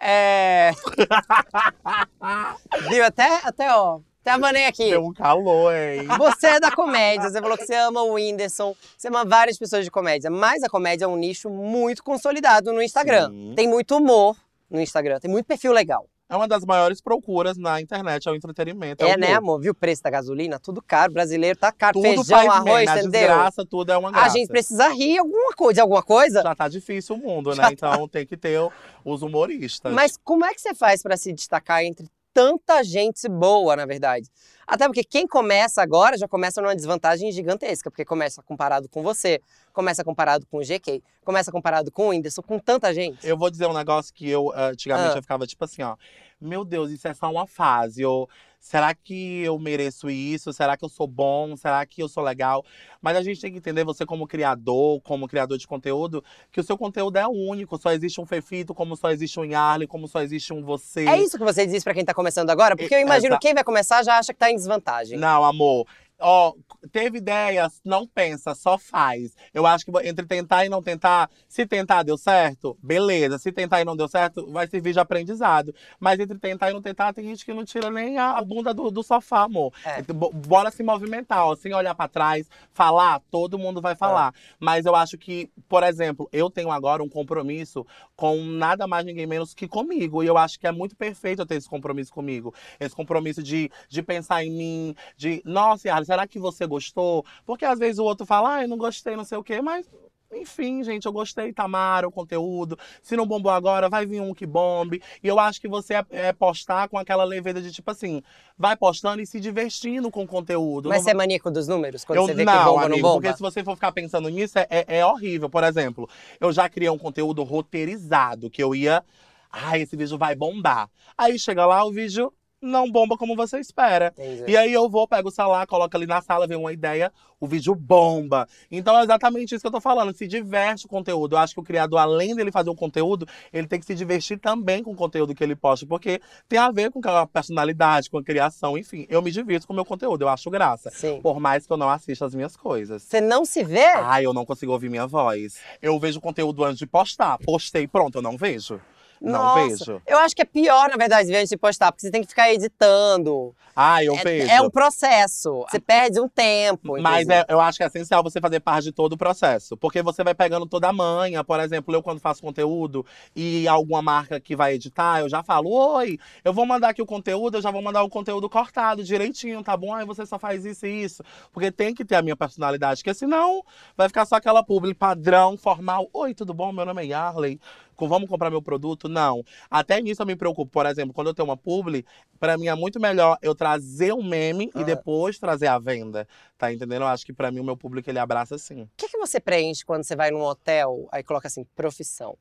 É. 0.00 0.70
Viu? 2.88 3.04
Até, 3.04 3.40
até, 3.46 3.76
ó. 3.76 4.00
Até 4.22 4.30
abanei 4.30 4.66
aqui. 4.66 4.88
Deu 4.88 5.04
um 5.04 5.12
calor, 5.12 5.74
hein? 5.74 6.06
Você 6.16 6.46
é 6.46 6.60
da 6.60 6.70
comédia, 6.70 7.28
você 7.28 7.40
falou 7.40 7.58
que 7.58 7.66
você 7.66 7.74
ama 7.74 8.02
o 8.02 8.14
Whindersson, 8.14 8.74
você 8.96 9.08
ama 9.08 9.24
várias 9.24 9.58
pessoas 9.58 9.84
de 9.84 9.90
comédia, 9.90 10.30
mas 10.30 10.62
a 10.62 10.68
comédia 10.68 11.06
é 11.06 11.08
um 11.08 11.16
nicho 11.16 11.50
muito 11.50 12.04
consolidado 12.04 12.72
no 12.72 12.80
Instagram. 12.80 13.30
Sim. 13.30 13.52
Tem 13.56 13.68
muito 13.68 13.96
humor 13.96 14.36
no 14.70 14.80
Instagram, 14.80 15.18
tem 15.18 15.30
muito 15.30 15.46
perfil 15.46 15.72
legal. 15.72 16.06
É 16.30 16.36
uma 16.36 16.48
das 16.48 16.64
maiores 16.64 17.00
procuras 17.00 17.58
na 17.58 17.78
internet, 17.80 18.26
é 18.26 18.30
o 18.30 18.34
entretenimento. 18.34 19.04
É, 19.04 19.16
o 19.16 19.18
né, 19.18 19.34
amor? 19.34 19.60
Viu 19.60 19.72
o 19.72 19.74
preço 19.74 20.02
da 20.02 20.08
gasolina? 20.08 20.58
Tudo 20.58 20.80
caro. 20.80 21.12
Brasileiro 21.12 21.58
tá 21.58 21.70
caro. 21.70 21.92
Tudo 21.92 22.04
Feijão, 22.04 22.24
faz 22.24 22.48
arroz, 22.48 22.64
bem, 22.74 22.84
entendeu? 22.84 23.10
desgraça, 23.10 23.66
tudo 23.66 23.92
é 23.92 23.98
uma 23.98 24.08
A 24.08 24.12
graça. 24.12 24.38
gente 24.38 24.48
precisa 24.48 24.88
rir 24.88 25.18
alguma 25.18 25.52
coisa, 25.52 25.74
de 25.74 25.80
alguma 25.82 26.02
coisa. 26.02 26.40
Já 26.42 26.54
tá 26.54 26.68
difícil 26.68 27.16
o 27.16 27.18
mundo, 27.18 27.50
né? 27.50 27.56
Já 27.56 27.62
tá. 27.62 27.70
Então 27.72 28.08
tem 28.08 28.24
que 28.24 28.36
ter 28.36 28.58
os 29.04 29.20
humoristas. 29.20 29.92
Mas 29.92 30.16
como 30.24 30.46
é 30.46 30.54
que 30.54 30.60
você 30.62 30.74
faz 30.74 31.02
pra 31.02 31.18
se 31.18 31.34
destacar 31.34 31.84
entre 31.84 32.08
tanta 32.32 32.82
gente 32.82 33.28
boa, 33.28 33.76
na 33.76 33.86
verdade? 33.86 34.28
Até 34.66 34.86
porque 34.86 35.04
quem 35.04 35.26
começa 35.26 35.82
agora 35.82 36.16
já 36.16 36.26
começa 36.28 36.60
numa 36.62 36.74
desvantagem 36.74 37.30
gigantesca, 37.32 37.90
porque 37.90 38.04
começa 38.04 38.42
comparado 38.42 38.88
com 38.88 39.02
você, 39.02 39.40
começa 39.72 40.04
comparado 40.04 40.46
com 40.46 40.58
o 40.58 40.60
GK, 40.62 41.02
começa 41.24 41.50
comparado 41.50 41.90
com 41.90 42.06
o 42.06 42.08
Whindersson, 42.10 42.42
com 42.42 42.58
tanta 42.58 42.92
gente. 42.92 43.26
Eu 43.26 43.36
vou 43.36 43.50
dizer 43.50 43.66
um 43.66 43.72
negócio 43.74 44.12
que 44.12 44.28
eu, 44.28 44.52
ah, 44.54 44.66
antigamente, 44.68 45.14
Ah. 45.14 45.18
eu 45.18 45.22
ficava 45.22 45.46
tipo 45.46 45.64
assim, 45.64 45.82
ó. 45.82 45.96
Meu 46.40 46.64
Deus, 46.64 46.90
isso 46.90 47.06
é 47.06 47.14
só 47.14 47.30
uma 47.30 47.46
fase. 47.46 48.04
Ou 48.04 48.28
será 48.58 48.92
que 48.92 49.42
eu 49.44 49.56
mereço 49.60 50.10
isso? 50.10 50.52
Será 50.52 50.76
que 50.76 50.84
eu 50.84 50.88
sou 50.88 51.06
bom? 51.06 51.56
Será 51.56 51.86
que 51.86 52.02
eu 52.02 52.08
sou 52.08 52.20
legal? 52.24 52.64
Mas 53.00 53.16
a 53.16 53.22
gente 53.22 53.40
tem 53.40 53.52
que 53.52 53.58
entender, 53.58 53.84
você 53.84 54.04
como 54.04 54.26
criador, 54.26 55.00
como 55.02 55.28
criador 55.28 55.56
de 55.56 55.68
conteúdo, 55.68 56.22
que 56.50 56.58
o 56.58 56.64
seu 56.64 56.76
conteúdo 56.76 57.16
é 57.16 57.26
único. 57.28 57.78
Só 57.78 57.92
existe 57.92 58.20
um 58.20 58.26
Fefito, 58.26 58.74
como 58.74 58.96
só 58.96 59.10
existe 59.12 59.38
um 59.38 59.44
Yarley, 59.44 59.86
como 59.86 60.08
só 60.08 60.20
existe 60.20 60.52
um 60.52 60.64
você. 60.64 61.06
É 61.06 61.16
isso 61.22 61.38
que 61.38 61.44
você 61.44 61.64
diz 61.64 61.84
pra 61.84 61.94
quem 61.94 62.04
tá 62.04 62.12
começando 62.12 62.50
agora? 62.50 62.76
Porque 62.76 62.92
eu 62.92 62.98
imagino 63.00 63.34
Exa- 63.34 63.38
quem 63.40 63.54
vai 63.54 63.62
começar 63.62 64.02
já 64.02 64.18
acha 64.18 64.32
que 64.32 64.38
tá 64.40 64.50
em 64.50 64.56
desvantagem. 64.56 65.16
Não, 65.16 65.44
amor. 65.44 65.86
Ó, 66.22 66.54
teve 66.92 67.18
ideias, 67.18 67.80
não 67.84 68.06
pensa, 68.06 68.54
só 68.54 68.78
faz. 68.78 69.34
Eu 69.52 69.66
acho 69.66 69.84
que 69.84 69.90
entre 70.08 70.24
tentar 70.26 70.64
e 70.64 70.68
não 70.68 70.82
tentar, 70.82 71.28
se 71.48 71.66
tentar 71.66 72.02
deu 72.02 72.16
certo, 72.16 72.76
beleza. 72.82 73.38
Se 73.38 73.50
tentar 73.50 73.80
e 73.80 73.84
não 73.84 73.96
deu 73.96 74.08
certo, 74.08 74.46
vai 74.50 74.66
servir 74.66 74.92
de 74.92 75.00
aprendizado. 75.00 75.74
Mas 75.98 76.20
entre 76.20 76.38
tentar 76.38 76.70
e 76.70 76.72
não 76.74 76.80
tentar, 76.82 77.12
tem 77.12 77.24
gente 77.24 77.44
que 77.44 77.52
não 77.52 77.64
tira 77.64 77.90
nem 77.90 78.18
a 78.18 78.40
bunda 78.42 78.72
do, 78.72 78.90
do 78.90 79.02
sofá, 79.02 79.42
amor. 79.42 79.72
É. 79.84 80.00
Bo- 80.02 80.30
Bora 80.32 80.70
se 80.70 80.82
movimentar, 80.82 81.44
ó, 81.46 81.54
sem 81.56 81.74
olhar 81.74 81.94
pra 81.94 82.08
trás, 82.08 82.48
falar, 82.72 83.20
todo 83.30 83.58
mundo 83.58 83.80
vai 83.80 83.94
falar. 83.94 84.32
Mas 84.60 84.86
eu 84.86 84.94
acho 84.94 85.18
que, 85.18 85.50
por 85.68 85.82
exemplo, 85.82 86.28
eu 86.32 86.48
tenho 86.50 86.70
agora 86.70 87.02
um 87.02 87.08
compromisso 87.08 87.84
com 88.14 88.36
nada 88.42 88.86
mais 88.86 89.04
ninguém 89.04 89.26
menos 89.26 89.54
que 89.54 89.66
comigo. 89.66 90.22
E 90.22 90.26
eu 90.26 90.38
acho 90.38 90.58
que 90.58 90.66
é 90.66 90.72
muito 90.72 90.94
perfeito 90.96 91.42
eu 91.42 91.46
ter 91.46 91.56
esse 91.56 91.68
compromisso 91.68 92.12
comigo. 92.12 92.54
Esse 92.78 92.94
compromisso 92.94 93.42
de, 93.42 93.70
de 93.88 94.02
pensar 94.02 94.44
em 94.44 94.50
mim, 94.50 94.94
de, 95.16 95.42
nossa, 95.44 95.88
Yara, 95.88 96.04
será 96.12 96.26
que 96.26 96.38
você 96.38 96.66
gostou? 96.66 97.24
Porque 97.46 97.64
às 97.64 97.78
vezes 97.78 97.98
o 97.98 98.04
outro 98.04 98.26
fala, 98.26 98.56
ai, 98.56 98.66
não 98.66 98.76
gostei, 98.76 99.16
não 99.16 99.24
sei 99.24 99.38
o 99.38 99.44
quê, 99.44 99.60
mas. 99.62 99.88
Enfim, 100.34 100.82
gente, 100.82 101.04
eu 101.04 101.12
gostei, 101.12 101.52
Tamara, 101.52 102.08
o 102.08 102.10
conteúdo. 102.10 102.78
Se 103.02 103.14
não 103.14 103.26
bombou 103.26 103.52
agora, 103.52 103.90
vai 103.90 104.06
vir 104.06 104.18
um 104.22 104.32
que 104.32 104.46
bombe. 104.46 105.02
E 105.22 105.28
eu 105.28 105.38
acho 105.38 105.60
que 105.60 105.68
você 105.68 105.92
é, 105.92 106.04
é 106.10 106.32
postar 106.32 106.88
com 106.88 106.96
aquela 106.96 107.22
leveza 107.22 107.60
de 107.60 107.70
tipo 107.70 107.90
assim, 107.90 108.22
vai 108.56 108.74
postando 108.74 109.20
e 109.20 109.26
se 109.26 109.38
divertindo 109.38 110.10
com 110.10 110.22
o 110.22 110.26
conteúdo. 110.26 110.88
Mas 110.88 110.98
Não 111.00 111.04
você 111.04 111.10
é 111.10 111.14
maníaco 111.14 111.50
dos 111.50 111.68
números? 111.68 112.02
Quando 112.02 112.16
eu 112.16 112.24
você 112.26 112.32
vê 112.32 112.46
não, 112.46 112.52
que 112.52 112.64
bomba 112.64 112.80
amigo, 112.86 112.96
não 112.96 113.02
bomba? 113.02 113.20
porque 113.20 113.36
se 113.36 113.42
você 113.42 113.62
for 113.62 113.74
ficar 113.74 113.92
pensando 113.92 114.26
nisso, 114.30 114.58
é, 114.58 114.66
é- 114.70 114.98
é 115.00 115.04
horrível. 115.06 115.50
Por 115.50 115.64
exemplo, 115.64 116.08
eu 116.40 116.50
já 116.50 116.66
criei 116.66 116.88
um 116.88 116.96
conteúdo 116.96 117.42
roteirizado, 117.42 118.48
que 118.48 118.62
eu 118.62 118.74
ia. 118.74 119.04
Ai, 119.50 119.82
esse 119.82 119.94
vídeo 119.96 120.16
vai 120.16 120.34
bombar. 120.34 120.88
Aí 121.16 121.38
chega 121.38 121.66
lá, 121.66 121.84
o 121.84 121.92
vídeo 121.92 122.32
não 122.62 122.90
bomba 122.90 123.16
como 123.16 123.34
você 123.34 123.58
espera. 123.58 124.14
Entendi. 124.16 124.52
E 124.52 124.56
aí 124.56 124.72
eu 124.72 124.88
vou, 124.88 125.06
pego 125.08 125.28
o 125.28 125.32
celular, 125.32 125.66
coloco 125.66 125.96
ali 125.96 126.06
na 126.06 126.22
sala, 126.22 126.46
vem 126.46 126.56
uma 126.56 126.72
ideia, 126.72 127.12
o 127.40 127.46
vídeo 127.46 127.74
bomba. 127.74 128.46
Então 128.70 128.96
é 128.96 129.02
exatamente 129.02 129.54
isso 129.54 129.60
que 129.62 129.66
eu 129.66 129.72
tô 129.72 129.80
falando. 129.80 130.16
Se 130.16 130.26
diverte 130.28 130.86
o 130.86 130.88
conteúdo. 130.88 131.34
Eu 131.34 131.40
acho 131.40 131.54
que 131.54 131.60
o 131.60 131.64
criador, 131.64 131.98
além 131.98 132.36
dele 132.36 132.52
fazer 132.52 132.70
o 132.70 132.74
conteúdo, 132.74 133.26
ele 133.52 133.66
tem 133.66 133.80
que 133.80 133.86
se 133.86 133.94
divertir 133.94 134.38
também 134.38 134.82
com 134.82 134.92
o 134.92 134.96
conteúdo 134.96 135.34
que 135.34 135.42
ele 135.42 135.56
posta. 135.56 135.84
Porque 135.84 136.20
tem 136.48 136.58
a 136.58 136.70
ver 136.70 136.90
com 136.90 137.00
a 137.04 137.26
personalidade, 137.26 138.08
com 138.08 138.18
a 138.18 138.22
criação, 138.22 138.78
enfim. 138.78 139.06
Eu 139.08 139.20
me 139.20 139.30
divirto 139.30 139.66
com 139.66 139.72
o 139.72 139.76
meu 139.76 139.84
conteúdo, 139.84 140.22
eu 140.22 140.28
acho 140.28 140.48
graça. 140.48 140.90
Sim. 140.90 141.20
Por 141.20 141.40
mais 141.40 141.66
que 141.66 141.72
eu 141.72 141.76
não 141.76 141.90
assista 141.90 142.24
as 142.26 142.34
minhas 142.34 142.56
coisas. 142.56 143.02
Você 143.02 143.20
não 143.20 143.44
se 143.44 143.64
vê? 143.64 143.86
Ai, 143.86 144.24
eu 144.24 144.32
não 144.32 144.44
consigo 144.44 144.72
ouvir 144.72 144.88
minha 144.88 145.06
voz. 145.06 145.58
Eu 145.80 145.98
vejo 145.98 146.18
o 146.18 146.22
conteúdo 146.22 146.64
antes 146.64 146.78
de 146.78 146.86
postar. 146.86 147.38
Postei, 147.38 147.88
pronto, 147.88 148.18
eu 148.18 148.22
não 148.22 148.36
vejo. 148.36 148.80
Não 149.22 149.40
Nossa, 149.40 149.84
vejo. 149.84 150.02
Eu 150.06 150.18
acho 150.18 150.34
que 150.34 150.42
é 150.42 150.44
pior, 150.44 150.88
na 150.90 150.96
verdade, 150.96 151.28
ver 151.28 151.38
antes 151.38 151.50
de 151.50 151.56
postar, 151.56 151.92
porque 151.92 152.02
você 152.02 152.10
tem 152.10 152.22
que 152.22 152.28
ficar 152.28 152.52
editando. 152.52 153.54
Ai, 153.74 154.06
eu 154.06 154.14
é, 154.16 154.22
vejo. 154.22 154.50
é 154.50 154.60
um 154.60 154.68
processo. 154.68 155.64
Você 155.70 155.80
perde 155.80 156.20
um 156.20 156.28
tempo. 156.28 157.00
Mas 157.00 157.28
é- 157.28 157.44
eu 157.48 157.60
acho 157.60 157.78
que 157.78 157.84
é 157.84 157.86
essencial 157.86 158.22
você 158.22 158.40
fazer 158.40 158.60
parte 158.60 158.84
de 158.84 158.92
todo 158.92 159.14
o 159.14 159.16
processo. 159.16 159.76
Porque 159.76 160.02
você 160.02 160.22
vai 160.22 160.34
pegando 160.34 160.66
toda 160.66 160.88
a 160.88 160.92
manha. 160.92 161.42
Por 161.42 161.58
exemplo, 161.60 161.94
eu 161.94 162.02
quando 162.02 162.20
faço 162.20 162.42
conteúdo 162.42 163.06
e 163.34 163.66
alguma 163.68 164.02
marca 164.02 164.38
que 164.40 164.54
vai 164.54 164.74
editar, 164.74 165.20
eu 165.20 165.28
já 165.28 165.42
falo: 165.42 165.70
Oi, 165.70 166.18
eu 166.44 166.52
vou 166.52 166.66
mandar 166.66 166.90
aqui 166.90 167.00
o 167.00 167.06
conteúdo, 167.06 167.58
eu 167.58 167.62
já 167.62 167.70
vou 167.70 167.80
mandar 167.80 168.02
o 168.02 168.10
conteúdo 168.10 168.50
cortado 168.50 169.04
direitinho, 169.04 169.62
tá 169.62 169.76
bom? 169.76 169.94
Aí 169.94 170.04
você 170.04 170.26
só 170.26 170.38
faz 170.38 170.64
isso 170.66 170.84
e 170.84 171.04
isso. 171.04 171.22
Porque 171.52 171.70
tem 171.70 171.94
que 171.94 172.04
ter 172.04 172.16
a 172.16 172.22
minha 172.22 172.36
personalidade, 172.36 173.02
porque 173.02 173.14
senão 173.14 173.64
vai 173.96 174.08
ficar 174.08 174.26
só 174.26 174.36
aquela 174.36 174.62
publi 174.62 174.92
padrão, 174.92 175.56
formal. 175.56 176.08
Oi, 176.12 176.34
tudo 176.34 176.52
bom? 176.52 176.72
Meu 176.72 176.84
nome 176.84 177.02
é 177.02 177.06
Yarley. 177.06 177.58
Com- 177.96 178.08
Vamos 178.08 178.28
comprar 178.28 178.50
meu 178.50 178.62
produto? 178.62 179.08
Não. 179.08 179.44
Até 179.70 180.00
nisso 180.00 180.22
eu 180.22 180.26
me 180.26 180.36
preocupo. 180.36 180.70
Por 180.70 180.86
exemplo, 180.86 181.12
quando 181.14 181.28
eu 181.28 181.34
tenho 181.34 181.48
uma 181.48 181.56
publi, 181.56 182.04
pra 182.40 182.56
mim 182.58 182.66
é 182.68 182.74
muito 182.74 182.98
melhor 183.00 183.38
eu 183.42 183.54
trazer 183.54 184.12
um 184.12 184.22
meme 184.22 184.70
Ah. 184.74 184.80
e 184.80 184.84
depois 184.84 185.38
trazer 185.38 185.66
a 185.66 185.78
venda. 185.78 186.26
Tá 186.58 186.72
entendendo? 186.72 187.02
Eu 187.02 187.08
acho 187.08 187.24
que 187.26 187.32
pra 187.32 187.50
mim 187.50 187.60
o 187.60 187.64
meu 187.64 187.76
público 187.76 188.08
ele 188.10 188.18
abraça 188.18 188.54
assim. 188.54 188.82
O 188.82 188.88
que, 188.96 189.08
que 189.08 189.18
você 189.18 189.38
preenche 189.40 189.84
quando 189.84 190.04
você 190.04 190.14
vai 190.16 190.30
num 190.30 190.42
hotel, 190.42 191.08
aí 191.12 191.22
coloca 191.22 191.48
assim, 191.48 191.64
profissão? 191.74 192.36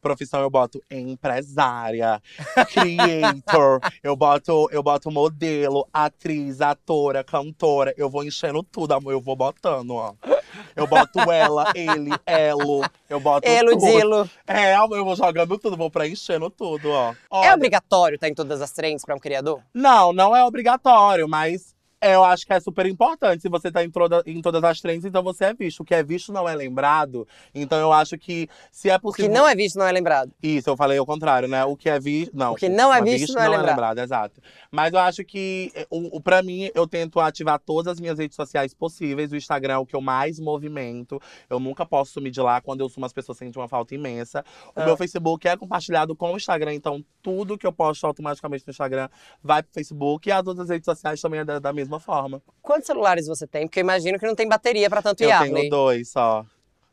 Profissão 0.00 0.40
eu 0.40 0.48
boto 0.48 0.80
empresária, 0.90 2.22
creator, 2.72 3.78
eu 4.02 4.16
boto, 4.16 4.68
eu 4.72 4.82
boto 4.82 5.10
modelo, 5.10 5.86
atriz, 5.92 6.60
atora, 6.62 7.22
cantora. 7.22 7.92
Eu 7.96 8.08
vou 8.08 8.24
enchendo 8.24 8.62
tudo, 8.62 8.92
amor. 8.92 9.12
Eu 9.12 9.20
vou 9.20 9.36
botando, 9.36 9.90
ó. 9.90 10.14
Eu 10.76 10.86
boto 10.86 11.18
ela, 11.32 11.72
ele, 11.74 12.10
elo. 12.26 12.82
Eu 13.08 13.18
boto 13.18 13.48
Elo, 13.48 13.70
tudo. 13.70 13.86
Dilo. 13.86 14.30
É, 14.46 14.74
eu 14.74 15.04
vou 15.04 15.16
jogando 15.16 15.58
tudo, 15.58 15.76
vou 15.76 15.90
preenchendo 15.90 16.50
tudo, 16.50 16.90
ó. 16.90 17.12
É 17.12 17.16
Olha, 17.30 17.54
obrigatório 17.54 18.16
estar 18.16 18.28
em 18.28 18.34
todas 18.34 18.60
as 18.60 18.70
trends 18.72 19.04
pra 19.04 19.14
um 19.14 19.18
criador? 19.18 19.62
Não, 19.72 20.12
não 20.12 20.36
é 20.36 20.44
obrigatório, 20.44 21.26
mas 21.28 21.74
é, 21.74 21.75
eu 22.02 22.22
acho 22.24 22.46
que 22.46 22.52
é 22.52 22.60
super 22.60 22.84
importante. 22.86 23.40
Se 23.42 23.48
você 23.48 23.70
tá 23.72 23.82
em, 23.82 23.90
toda- 23.90 24.22
em 24.26 24.40
todas 24.42 24.62
as 24.62 24.80
trends, 24.80 25.04
então 25.04 25.22
você 25.22 25.46
é 25.46 25.54
visto. 25.54 25.80
O 25.80 25.84
que 25.84 25.94
é 25.94 26.02
visto 26.02 26.32
não 26.32 26.48
é 26.48 26.54
lembrado. 26.54 27.26
Então 27.54 27.78
eu 27.78 27.92
acho 27.92 28.18
que 28.18 28.48
se 28.70 28.90
é 28.90 28.94
O 28.94 28.98
que 28.98 29.02
possível. 29.02 29.32
não 29.32 29.48
é 29.48 29.54
visto 29.54 29.76
não 29.78 29.86
é 29.86 29.92
lembrado. 29.92 30.32
Isso, 30.42 30.68
eu 30.68 30.76
falei 30.76 30.98
ao 30.98 31.06
contrário, 31.06 31.48
né? 31.48 31.64
O 31.64 31.76
que 31.76 31.88
é 31.88 31.98
visto. 31.98 32.36
Não. 32.36 32.52
O 32.52 32.56
que 32.56 32.68
não 32.68 32.92
é 32.92 33.00
mas 33.00 33.10
visto 33.20 33.34
não 33.34 33.42
é 33.42 33.48
lembrado. 33.48 33.98
exato. 33.98 34.40
Mas 34.70 34.92
eu 34.92 34.98
acho 34.98 35.24
que, 35.24 35.72
o, 35.90 36.18
o, 36.18 36.20
pra 36.20 36.42
mim, 36.42 36.70
eu 36.74 36.86
tento 36.86 37.18
ativar 37.18 37.58
todas 37.58 37.92
as 37.94 38.00
minhas 38.00 38.18
redes 38.18 38.36
sociais 38.36 38.74
possíveis. 38.74 39.32
O 39.32 39.36
Instagram 39.36 39.74
é 39.74 39.78
o 39.78 39.86
que 39.86 39.96
eu 39.96 40.00
mais 40.00 40.38
movimento. 40.38 41.20
Eu 41.48 41.58
nunca 41.58 41.86
posso 41.86 42.12
sumir 42.12 42.30
de 42.30 42.40
lá. 42.40 42.60
Quando 42.60 42.80
eu 42.82 42.88
sumo, 42.88 43.06
as 43.06 43.12
pessoas 43.12 43.38
sentem 43.38 43.60
uma 43.60 43.68
falta 43.68 43.94
imensa. 43.94 44.44
O 44.74 44.80
Ah. 44.80 44.84
meu 44.84 44.96
Facebook 44.96 45.48
é 45.48 45.56
compartilhado 45.56 46.14
com 46.14 46.32
o 46.32 46.36
Instagram. 46.36 46.74
Então, 46.74 47.02
tudo 47.22 47.56
que 47.56 47.66
eu 47.66 47.72
posto 47.72 48.06
automaticamente 48.06 48.64
no 48.66 48.70
Instagram 48.70 49.08
vai 49.42 49.62
pro 49.62 49.72
Facebook. 49.72 50.28
E 50.28 50.32
as 50.32 50.46
outras 50.46 50.68
redes 50.68 50.84
sociais 50.84 51.20
também 51.20 51.40
é 51.40 51.44
da, 51.44 51.58
da 51.58 51.72
mesma 51.72 51.85
forma. 52.00 52.42
Quantos 52.62 52.86
celulares 52.86 53.26
você 53.26 53.46
tem? 53.46 53.66
Porque 53.66 53.80
eu 53.80 53.84
imagino 53.84 54.18
que 54.18 54.26
não 54.26 54.34
tem 54.34 54.48
bateria 54.48 54.88
pra 54.90 55.00
tanto 55.02 55.22
eu 55.22 55.28
Yarley. 55.28 55.52
tenho 55.54 55.70
dois 55.70 56.10
só. 56.10 56.44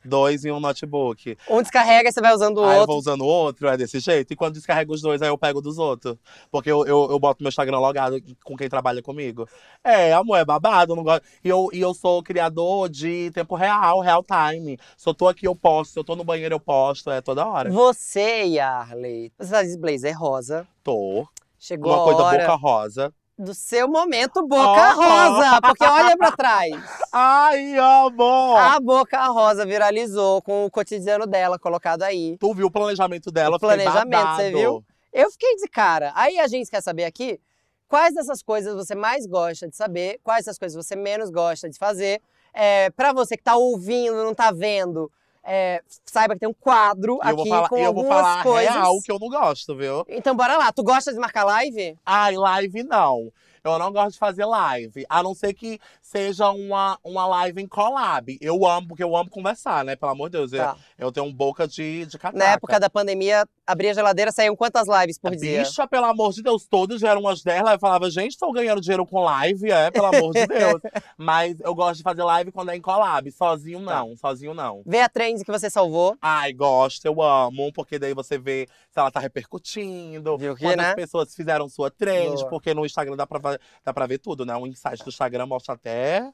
Dois 0.06 0.44
e 0.44 0.52
um 0.52 0.60
notebook. 0.60 1.38
Um 1.50 1.62
descarrega 1.62 2.10
e 2.10 2.12
você 2.12 2.20
vai 2.20 2.34
usando 2.34 2.58
o 2.58 2.64
Aí 2.66 2.72
eu 2.76 2.80
outro. 2.82 2.88
vou 2.88 2.98
usando 2.98 3.22
o 3.22 3.26
outro, 3.26 3.70
é 3.70 3.78
desse 3.78 4.02
jeito. 4.02 4.34
E 4.34 4.36
quando 4.36 4.56
descarrego 4.56 4.94
os 4.94 5.02
dois, 5.02 5.22
aí 5.22 5.30
eu 5.30 5.38
pego 5.38 5.62
dos 5.62 5.78
outros. 5.78 6.18
Porque 6.52 6.70
eu, 6.70 6.86
eu, 6.86 7.08
eu 7.10 7.18
boto 7.18 7.42
meu 7.42 7.48
Instagram 7.48 7.80
logado 7.80 8.22
com 8.44 8.58
quem 8.58 8.68
trabalha 8.68 9.02
comigo. 9.02 9.48
É, 9.82 10.12
amor, 10.12 10.36
é 10.38 10.44
babado. 10.44 10.92
eu 10.92 10.96
Não 10.98 11.04
gosto. 11.06 11.24
E, 11.42 11.48
eu, 11.48 11.70
e 11.72 11.80
eu 11.80 11.94
sou 11.94 12.22
criador 12.22 12.90
de 12.90 13.32
tempo 13.32 13.56
real, 13.56 14.02
real 14.02 14.22
time. 14.26 14.78
Se 14.98 15.08
eu 15.08 15.14
tô 15.14 15.26
aqui, 15.26 15.48
eu 15.48 15.56
posto. 15.56 15.94
Se 15.94 16.00
eu 16.00 16.04
tô 16.04 16.18
no 16.18 16.26
banheiro, 16.26 16.54
eu 16.54 16.60
posto. 16.60 17.10
É 17.10 17.22
toda 17.22 17.46
hora. 17.48 17.70
Você, 17.72 18.44
Yarley, 18.44 19.32
você 19.40 19.52
tá 19.52 19.64
de 19.64 19.78
blazer 19.78 20.20
rosa. 20.20 20.68
Tô. 20.84 21.26
Chegou 21.58 21.94
Uma 21.94 22.02
a 22.02 22.04
coisa 22.04 22.24
hora 22.24 22.40
boca 22.40 22.56
rosa. 22.56 23.14
Do 23.38 23.54
seu 23.54 23.88
momento 23.88 24.46
boca 24.48 24.96
Oh. 24.96 25.02
rosa. 25.02 25.62
Porque 25.62 25.84
olha 25.84 26.16
pra 26.18 26.32
trás. 26.32 26.72
Ai, 27.12 27.78
amor! 27.78 28.58
A 28.60 28.80
boca 28.80 29.26
rosa 29.28 29.66
viralizou 29.66 30.42
com 30.42 30.66
o 30.66 30.72
cotidiano 30.72 31.26
dela 31.26 31.58
colocado 31.58 32.04
aí. 32.04 32.38
Tu 32.40 32.54
viu 32.54 32.68
o 32.68 32.72
planejamento 32.72 33.32
dela? 33.32 33.58
O 33.58 33.60
planejamento, 33.60 34.36
você 34.36 34.52
viu? 34.52 34.84
Eu 35.12 35.32
fiquei 35.32 35.56
de 35.58 35.68
cara. 35.68 36.12
Aí 36.16 36.40
a 36.40 36.48
gente 36.48 36.70
quer 36.70 36.82
saber 36.82 37.06
aqui 37.06 37.40
quais 37.88 38.14
dessas 38.16 38.42
coisas 38.42 38.74
você 38.76 38.96
mais 38.96 39.26
gosta 39.28 39.68
de 39.68 39.76
saber, 39.76 40.20
quais 40.24 40.46
dessas 40.46 40.58
coisas 40.58 40.86
você 40.86 40.96
menos 40.96 41.30
gosta 41.30 41.70
de 41.70 41.78
fazer. 41.78 42.22
É, 42.54 42.90
para 42.92 43.14
você 43.14 43.36
que 43.36 43.44
tá 43.44 43.56
ouvindo, 43.56 44.24
não 44.24 44.34
tá 44.34 44.52
vendo, 44.52 45.12
é, 45.44 45.82
saiba 46.06 46.34
que 46.34 46.40
tem 46.40 46.50
um 46.50 46.54
quadro 46.54 47.20
E 47.24 47.30
eu 47.30 47.40
aqui 47.40 47.50
falar, 47.50 47.70
com 47.70 47.78
eu 47.78 47.94
vou 47.94 48.04
algumas 48.04 48.22
falar 48.22 48.44
coisas. 48.44 48.74
real 48.74 49.02
que 49.02 49.12
eu 49.12 49.20
não 49.20 49.30
gosto, 49.30 49.76
viu? 49.76 50.06
Então 50.08 50.36
bora 50.36 50.58
lá. 50.58 50.72
Tu 50.72 50.84
gosta 50.84 51.12
de 51.14 51.20
marcar 51.20 51.44
live? 51.44 51.98
Ai, 52.06 52.38
live 52.38 52.84
não. 52.84 53.32
eu 53.64 53.80
não 53.80 53.92
gosto 53.92 54.14
de 54.14 54.20
fazer 54.20 54.46
live. 54.46 55.06
A 55.10 55.22
não 55.22 55.36
ser 55.36 55.54
que 55.54 55.80
seja 56.02 56.50
uma, 56.52 56.98
uma 57.04 57.26
live 57.26 57.62
em 57.62 57.68
collab. 57.68 58.38
Eu 58.40 58.66
amo, 58.66 58.88
porque 58.90 59.04
eu 59.04 59.16
amo 59.16 59.30
conversar, 59.30 59.84
né? 59.84 59.96
Pelo 59.96 60.12
amor 60.12 60.30
de 60.30 60.38
Deus. 60.38 60.52
Tá. 60.52 60.78
Eu, 60.98 61.08
eu 61.08 61.12
tenho 61.12 61.26
um 61.26 61.34
boca 61.34 61.68
de, 61.68 62.06
de 62.06 62.18
catraca. 62.18 62.38
Na 62.38 62.54
época 62.54 62.80
da 62.80 62.90
pandemia, 62.90 63.46
abria 63.66 63.92
a 63.92 63.94
geladeira, 63.94 64.32
saíam 64.32 64.56
quantas 64.56 64.88
lives 64.88 65.18
por 65.18 65.36
dia? 65.36 65.64
Bicha, 65.64 65.88
pelo 65.88 66.06
amor 66.06 66.34
de 66.34 66.42
Deus, 66.44 66.66
todos 66.68 67.00
já 67.02 67.10
eram 67.12 67.22
umas 67.22 67.42
10 67.42 67.58
lives. 67.60 67.74
Eu 67.74 67.80
falava, 67.80 68.10
gente, 68.12 68.32
estão 68.32 68.52
ganhando 68.52 68.82
dinheiro 68.82 69.06
com 69.06 69.22
live, 69.24 69.72
é, 69.72 69.90
pelo 69.92 70.06
amor 70.08 70.34
de 70.34 70.46
Deus. 70.48 70.82
Mas 71.18 71.60
eu 71.62 71.74
gosto 71.74 71.98
de 71.98 72.04
fazer 72.04 72.24
live 72.24 72.52
quando 72.52 72.72
é 72.72 72.76
em 72.76 72.82
collab. 72.82 73.32
Sozinho, 73.32 73.84
Tá. 73.86 73.96
não. 74.00 74.16
Sozinho, 74.18 74.54
não. 74.54 74.82
Vê 74.86 75.00
a 75.02 75.10
trend 75.10 75.44
que 75.44 75.52
você 75.52 75.70
salvou. 75.70 76.16
Ai, 76.22 76.52
gosto, 76.54 77.06
eu 77.06 77.22
amo, 77.22 77.72
porque 77.74 77.98
daí 77.98 78.14
você 78.14 78.38
vê 78.38 78.68
se 78.90 79.00
ela 79.00 79.10
tá 79.12 79.20
repercutindo, 79.20 80.38
Viu 80.38 80.56
que, 80.56 80.64
quantas 80.64 80.78
né? 80.86 80.96
pessoas 80.96 81.34
fizeram 81.34 81.68
sua 81.70 81.90
trend, 81.90 82.36
Boa. 82.36 82.50
porque 82.50 82.74
no 82.74 82.86
Instagram 82.86 83.16
dá 83.16 83.26
pra, 83.26 83.58
dá 83.84 83.94
pra 83.94 84.06
ver 84.06 84.18
tudo, 84.20 84.46
né? 84.46 84.56
O 84.56 84.68
insight 84.68 85.04
do 85.04 85.10
Instagram 85.10 85.46
mostra 85.46 85.74
até, 85.76 86.30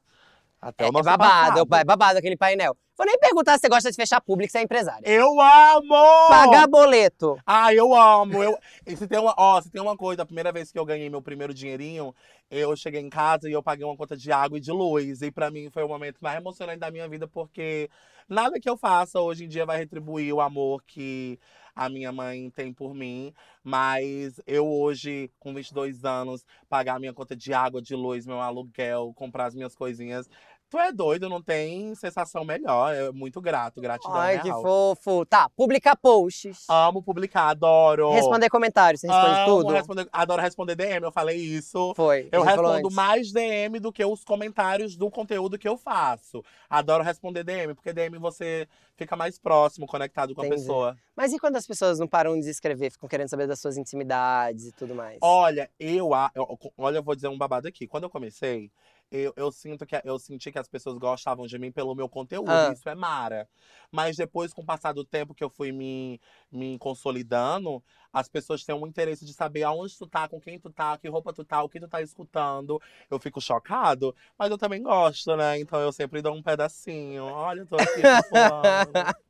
até 0.62 0.86
É 0.86 0.90
o 0.90 0.92
nosso 0.92 1.06
babado, 1.06 1.66
passado. 1.66 1.76
é 1.82 1.84
babado 1.86 2.20
aquele 2.20 2.36
painel. 2.38 2.76
Vou 3.00 3.06
nem 3.06 3.18
perguntar 3.18 3.54
se 3.54 3.62
você 3.62 3.70
gosta 3.70 3.90
de 3.90 3.96
fechar 3.96 4.20
público, 4.20 4.52
se 4.52 4.58
é 4.58 4.62
empresária. 4.62 5.08
Eu 5.08 5.40
amo! 5.40 6.28
Pagar 6.28 6.68
boleto. 6.68 7.40
Ah, 7.46 7.74
eu 7.74 7.96
amo. 7.96 8.44
Eu... 8.44 8.60
E 8.86 8.94
se 8.94 9.08
tem 9.08 9.18
uma, 9.18 9.34
ó, 9.38 9.62
se 9.62 9.72
tem 9.72 9.82
uma 9.82 9.96
coisa, 9.96 10.24
a 10.24 10.26
primeira 10.26 10.52
vez 10.52 10.70
que 10.70 10.78
eu 10.78 10.84
ganhei 10.84 11.10
meu 11.10 11.22
primeiro 11.22 11.54
dinheirinho, 11.54 12.14
eu 12.52 12.76
cheguei 12.76 13.00
em 13.00 13.10
casa 13.10 13.48
e 13.48 13.54
eu 13.54 13.64
paguei 13.64 13.86
uma 13.86 13.96
conta 13.96 14.18
de 14.18 14.34
água 14.34 14.58
e 14.58 14.62
de 14.62 14.74
luz. 14.74 15.22
E 15.22 15.32
pra 15.32 15.50
mim 15.50 15.70
foi 15.70 15.82
o 15.82 15.88
momento 15.88 16.18
mais 16.20 16.36
emocionante 16.36 16.80
da 16.80 16.92
minha 16.92 17.08
vida, 17.08 17.26
porque 17.26 17.90
nada 18.28 18.60
que 18.60 18.70
eu 18.70 18.76
faça 18.76 19.22
hoje 19.22 19.46
em 19.46 19.48
dia 19.48 19.66
vai 19.66 19.78
retribuir 19.78 20.34
o 20.34 20.42
amor 20.42 20.84
que 20.86 21.40
a 21.74 21.88
minha 21.88 22.12
mãe 22.12 22.50
tem 22.50 22.74
por 22.74 22.94
mim. 22.94 23.34
Mas 23.64 24.42
eu 24.46 24.68
hoje, 24.68 25.32
com 25.40 25.54
22 25.54 26.04
anos, 26.04 26.46
pagar 26.68 27.00
minha 27.00 27.14
conta 27.14 27.34
de 27.34 27.54
água, 27.54 27.82
de 27.82 27.96
luz, 27.96 28.26
meu 28.26 28.42
aluguel, 28.42 29.14
comprar 29.16 29.46
as 29.46 29.56
minhas 29.56 29.74
coisinhas. 29.74 30.30
Tu 30.70 30.78
é 30.78 30.92
doido, 30.92 31.28
não 31.28 31.42
tem 31.42 31.96
sensação 31.96 32.46
melhor. 32.46 32.94
É 32.94 33.12
muito 33.12 33.42
grato, 33.42 33.82
gratidão 33.82 34.16
Ai, 34.16 34.40
que 34.40 34.48
real. 34.50 34.62
fofo. 34.62 35.26
Tá, 35.26 35.50
publicar 35.50 35.96
posts. 35.96 36.66
Amo 36.70 37.02
publicar, 37.02 37.48
adoro. 37.50 38.12
Responder 38.12 38.50
comentários, 38.52 39.02
você 39.02 39.08
responde 39.08 39.36
Amo 39.40 39.46
tudo? 39.64 39.74
responder- 39.74 40.10
adoro 40.14 40.42
responder 40.44 40.76
DM, 40.76 41.04
eu 41.06 41.12
falei 41.12 41.38
isso. 41.38 41.92
Foi. 41.96 42.30
Eu 42.32 42.44
respondo 42.44 42.92
mais 42.92 43.32
DM 43.32 43.80
do 43.80 43.92
que 43.92 44.06
os 44.06 44.24
comentários 44.24 44.96
do 44.96 45.10
conteúdo 45.10 45.58
que 45.58 45.68
eu 45.68 45.76
faço. 45.76 46.44
Adoro 46.70 47.04
responder 47.04 47.44
DM, 47.44 47.74
porque 47.74 47.92
DM 47.92 48.20
você 48.20 48.68
fica 48.96 49.16
mais 49.16 49.40
próximo, 49.40 49.88
conectado 49.88 50.36
com 50.36 50.42
a 50.42 50.46
Entendi. 50.46 50.62
pessoa. 50.62 50.96
Mas 51.16 51.34
e 51.34 51.40
quando 51.40 51.56
as 51.56 51.66
pessoas 51.66 51.98
não 51.98 52.08
param 52.08 52.40
de 52.40 52.48
escrever, 52.48 52.92
ficam 52.92 53.10
querendo 53.10 53.28
saber 53.30 53.48
das 53.48 53.60
suas 53.60 53.76
intimidades 53.76 54.68
e 54.68 54.72
tudo 54.74 54.94
mais? 54.94 55.18
Olha, 55.22 55.68
eu, 55.80 56.14
a- 56.14 56.30
eu- 56.36 56.60
olha, 56.78 56.98
eu 56.98 57.04
vou 57.04 57.16
dizer 57.16 57.28
um 57.28 57.38
babado 57.38 57.68
aqui. 57.68 57.88
Quando 57.88 58.04
eu 58.04 58.10
comecei, 58.10 58.70
eu, 59.12 59.34
eu 59.36 59.52
sinto 59.52 59.86
que 59.86 60.00
eu 60.04 60.20
senti 60.20 60.52
que 60.52 60.60
as 60.60 60.68
pessoas 60.68 60.98
gostavam 60.98 61.48
de 61.48 61.58
mim 61.58 61.72
pelo 61.72 61.96
meu 61.96 62.08
conteúdo. 62.08 62.50
Ah. 62.50 62.72
Isso 62.72 62.88
é 62.88 62.96
mara. 62.96 63.48
Mas 63.92 64.18
depois, 64.18 64.54
com 64.54 64.62
o 64.62 64.66
passar 64.66 64.94
do 64.94 65.04
tempo 65.04 65.34
que 65.34 65.44
eu 65.44 65.50
fui 65.50 65.72
me, 65.72 66.22
me 66.52 66.78
consolidando, 66.78 67.84
as 68.14 68.28
pessoas 68.28 68.64
têm 68.64 68.76
um 68.76 68.88
interesse 68.88 69.26
de 69.26 69.34
saber 69.34 69.64
aonde 69.64 69.98
tu 69.98 70.08
tá, 70.08 70.28
com 70.28 70.40
quem 70.40 70.60
tu 70.60 70.70
tá, 70.70 70.98
que 70.98 71.08
roupa 71.08 71.34
tu 71.34 71.44
tá, 71.44 71.64
o 71.64 71.70
que 71.70 71.80
tu 71.80 71.88
tá 71.88 72.02
escutando. 72.02 72.82
Eu 73.10 73.20
fico 73.20 73.42
chocado, 73.42 74.16
mas 74.38 74.52
eu 74.52 74.58
também 74.58 74.82
gosto, 74.82 75.36
né? 75.36 75.60
Então 75.60 75.80
eu 75.80 75.92
sempre 75.92 76.22
dou 76.22 76.36
um 76.36 76.44
pedacinho. 76.44 77.24
Olha, 77.24 77.62
eu 77.62 77.68
tô 77.68 77.76
aqui 77.76 78.02
falando. 78.30 79.29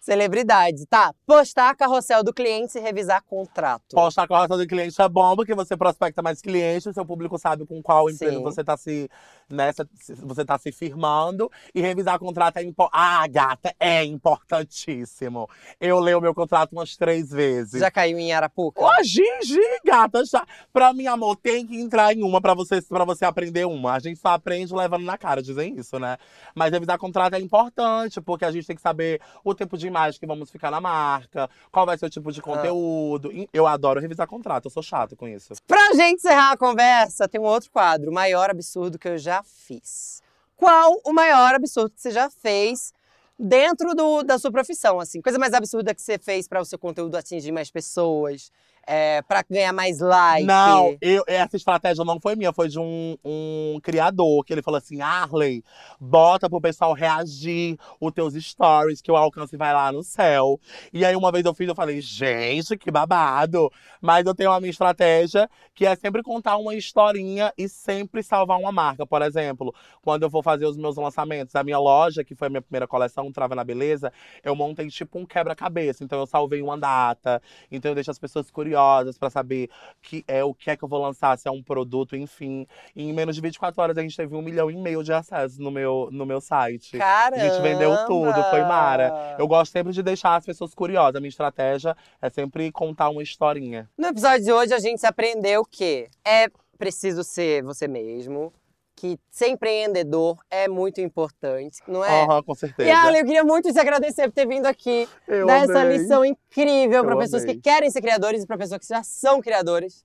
Celebridades. 0.00 0.86
Tá, 0.88 1.12
postar 1.26 1.74
carrossel 1.74 2.22
do 2.22 2.32
cliente 2.32 2.78
e 2.78 2.80
revisar 2.80 3.22
contrato. 3.24 3.94
Postar 3.94 4.26
relação 4.28 4.56
do 4.56 4.66
cliente 4.66 5.00
é 5.00 5.08
bom, 5.08 5.34
porque 5.34 5.54
você 5.54 5.76
prospecta 5.76 6.22
mais 6.22 6.40
clientes, 6.40 6.86
o 6.86 6.92
seu 6.92 7.04
público 7.04 7.38
sabe 7.38 7.66
com 7.66 7.82
qual 7.82 8.08
empresa 8.08 8.36
Sim. 8.36 8.42
você 8.42 8.62
tá 8.62 8.76
se, 8.76 9.08
nessa, 9.50 9.88
você 10.22 10.44
tá 10.44 10.58
se 10.58 10.70
firmando. 10.70 11.50
E 11.74 11.80
revisar 11.80 12.18
contrato 12.18 12.58
é 12.58 12.62
importante. 12.62 12.96
Ah, 12.96 13.26
gata, 13.26 13.74
é 13.80 14.04
importantíssimo. 14.04 15.48
Eu 15.80 15.98
leio 15.98 16.18
o 16.18 16.20
meu 16.20 16.34
contrato 16.34 16.72
umas 16.72 16.96
três 16.96 17.30
vezes. 17.30 17.80
Já 17.80 17.90
caiu 17.90 18.18
em 18.18 18.32
Arapuca? 18.32 18.84
Ô, 18.84 18.90
Gigi, 19.02 19.60
gata, 19.84 20.24
já. 20.24 20.46
Pra 20.72 20.92
mim, 20.92 21.06
amor, 21.06 21.36
tem 21.36 21.66
que 21.66 21.76
entrar 21.80 22.14
em 22.14 22.22
uma 22.22 22.40
pra 22.40 22.54
você, 22.54 22.80
pra 22.82 23.04
você 23.04 23.24
aprender 23.24 23.64
uma. 23.64 23.94
A 23.94 23.98
gente 23.98 24.20
só 24.20 24.28
aprende 24.28 24.72
levando 24.72 25.04
na 25.04 25.18
cara, 25.18 25.42
dizem 25.42 25.76
isso, 25.76 25.98
né? 25.98 26.16
Mas 26.54 26.72
revisar 26.72 26.98
contrato 26.98 27.34
é 27.34 27.40
importante, 27.40 28.20
porque 28.20 28.44
a 28.44 28.50
gente 28.50 28.66
tem 28.66 28.76
que 28.76 28.82
saber 28.82 29.20
o 29.50 29.54
tempo 29.54 29.76
de 29.78 29.86
imagem 29.86 30.18
que 30.20 30.26
vamos 30.26 30.50
ficar 30.50 30.70
na 30.70 30.80
marca, 30.80 31.48
qual 31.70 31.86
vai 31.86 31.96
ser 31.98 32.06
o 32.06 32.10
tipo 32.10 32.30
de 32.32 32.40
conteúdo. 32.42 33.32
E 33.32 33.48
Eu 33.52 33.66
adoro 33.66 34.00
revisar 34.00 34.26
contrato, 34.26 34.66
eu 34.66 34.70
sou 34.70 34.82
chato 34.82 35.14
com 35.16 35.26
isso. 35.28 35.54
Pra 35.66 35.92
gente 35.94 36.16
encerrar 36.16 36.52
a 36.52 36.56
conversa, 36.56 37.28
tem 37.28 37.40
um 37.40 37.44
outro 37.44 37.70
quadro, 37.70 38.10
o 38.10 38.14
maior 38.14 38.50
absurdo 38.50 38.98
que 38.98 39.08
eu 39.08 39.18
já 39.18 39.42
fiz. 39.42 40.22
Qual 40.56 41.00
o 41.04 41.12
maior 41.12 41.54
absurdo 41.54 41.90
que 41.90 42.00
você 42.00 42.10
já 42.10 42.30
fez 42.30 42.94
dentro 43.38 43.94
do- 43.94 44.22
da 44.22 44.38
sua 44.38 44.50
profissão, 44.50 44.98
assim? 44.98 45.20
Coisa 45.20 45.38
mais 45.38 45.52
absurda 45.52 45.94
que 45.94 46.00
você 46.00 46.18
fez 46.18 46.48
para 46.48 46.60
o 46.60 46.64
seu 46.64 46.78
conteúdo 46.78 47.14
atingir 47.16 47.52
mais 47.52 47.70
pessoas, 47.70 48.50
é, 48.86 49.20
para 49.22 49.42
ganhar 49.50 49.72
mais 49.72 49.98
like? 49.98 50.46
Não, 50.46 50.96
eu, 51.00 51.24
essa 51.26 51.56
estratégia 51.56 52.04
não 52.04 52.20
foi 52.20 52.36
minha, 52.36 52.52
foi 52.52 52.68
de 52.68 52.78
um, 52.78 53.16
um 53.24 53.80
criador, 53.82 54.44
que 54.44 54.52
ele 54.52 54.62
falou 54.62 54.78
assim, 54.78 55.00
Arley, 55.00 55.64
bota 56.00 56.48
pro 56.48 56.60
pessoal 56.60 56.92
reagir 56.92 57.76
os 58.00 58.12
teus 58.12 58.34
stories, 58.34 59.02
que 59.02 59.10
o 59.10 59.16
alcance 59.16 59.56
vai 59.56 59.74
lá 59.74 59.90
no 59.90 60.04
céu. 60.04 60.60
E 60.92 61.04
aí 61.04 61.16
uma 61.16 61.32
vez 61.32 61.44
eu 61.44 61.52
fiz, 61.52 61.68
eu 61.68 61.74
falei, 61.74 62.00
gente, 62.00 62.76
que 62.76 62.90
babado. 62.90 63.70
Mas 64.00 64.24
eu 64.24 64.34
tenho 64.34 64.52
a 64.52 64.60
minha 64.60 64.70
estratégia, 64.70 65.50
que 65.74 65.84
é 65.84 65.96
sempre 65.96 66.22
contar 66.22 66.56
uma 66.56 66.74
historinha 66.74 67.52
e 67.58 67.68
sempre 67.68 68.22
salvar 68.22 68.58
uma 68.58 68.70
marca. 68.70 69.04
Por 69.04 69.20
exemplo, 69.22 69.74
quando 70.00 70.22
eu 70.22 70.30
vou 70.30 70.42
fazer 70.42 70.66
os 70.66 70.76
meus 70.76 70.96
lançamentos, 70.96 71.56
a 71.56 71.64
minha 71.64 71.78
loja, 71.78 72.22
que 72.22 72.36
foi 72.36 72.46
a 72.46 72.50
minha 72.50 72.62
primeira 72.62 72.86
coleção, 72.86 73.32
Trava 73.32 73.56
na 73.56 73.64
Beleza, 73.64 74.12
eu 74.44 74.54
montei 74.54 74.86
tipo 74.88 75.18
um 75.18 75.26
quebra-cabeça. 75.26 76.04
Então 76.04 76.20
eu 76.20 76.26
salvei 76.26 76.62
uma 76.62 76.78
data, 76.78 77.42
então 77.70 77.90
eu 77.90 77.94
deixo 77.94 78.10
as 78.10 78.18
pessoas 78.18 78.48
curiosas 78.50 78.75
pra 79.18 79.30
saber 79.30 79.68
que 80.02 80.24
é 80.26 80.44
o 80.44 80.54
que 80.54 80.70
é 80.70 80.76
que 80.76 80.84
eu 80.84 80.88
vou 80.88 81.00
lançar, 81.00 81.36
se 81.38 81.48
é 81.48 81.50
um 81.50 81.62
produto, 81.62 82.16
enfim. 82.16 82.66
E 82.94 83.02
em 83.08 83.12
menos 83.12 83.34
de 83.34 83.40
24 83.40 83.80
horas 83.80 83.98
a 83.98 84.02
gente 84.02 84.16
teve 84.16 84.34
um 84.34 84.42
milhão 84.42 84.70
e 84.70 84.76
meio 84.76 85.02
de 85.02 85.12
acessos 85.12 85.58
no 85.58 85.70
meu, 85.70 86.08
no 86.12 86.26
meu 86.26 86.40
site. 86.40 86.98
Caramba! 86.98 87.42
A 87.42 87.48
gente 87.48 87.62
vendeu 87.62 88.06
tudo, 88.06 88.42
foi 88.50 88.60
mara. 88.62 89.36
Eu 89.38 89.46
gosto 89.46 89.72
sempre 89.72 89.92
de 89.92 90.02
deixar 90.02 90.36
as 90.36 90.44
pessoas 90.44 90.74
curiosas. 90.74 91.16
A 91.16 91.20
minha 91.20 91.28
estratégia 91.28 91.96
é 92.20 92.30
sempre 92.30 92.70
contar 92.70 93.08
uma 93.10 93.22
historinha. 93.22 93.88
No 93.96 94.08
episódio 94.08 94.44
de 94.44 94.52
hoje 94.52 94.74
a 94.74 94.78
gente 94.78 95.04
aprendeu 95.06 95.64
que 95.64 96.08
é 96.24 96.48
preciso 96.76 97.24
ser 97.24 97.62
você 97.62 97.88
mesmo, 97.88 98.52
que 98.96 99.18
ser 99.30 99.48
empreendedor 99.48 100.38
é 100.50 100.66
muito 100.66 101.00
importante, 101.02 101.80
não 101.86 102.02
é? 102.02 102.22
Aham, 102.24 102.42
com 102.42 102.54
certeza. 102.54 102.88
E 102.88 102.90
Ale, 102.92 103.18
eu 103.20 103.24
queria 103.26 103.44
muito 103.44 103.70
te 103.72 103.78
agradecer 103.78 104.22
por 104.28 104.32
ter 104.32 104.48
vindo 104.48 104.64
aqui, 104.66 105.06
Eu 105.28 105.46
dar 105.46 105.62
essa 105.64 105.84
lição 105.84 106.24
incrível 106.24 107.04
para 107.04 107.16
pessoas 107.18 107.42
amei. 107.42 107.54
que 107.56 107.60
querem 107.60 107.90
ser 107.90 108.00
criadores 108.00 108.42
e 108.42 108.46
para 108.46 108.56
pessoas 108.56 108.80
que 108.80 108.88
já 108.88 109.02
são 109.02 109.40
criadores. 109.42 110.04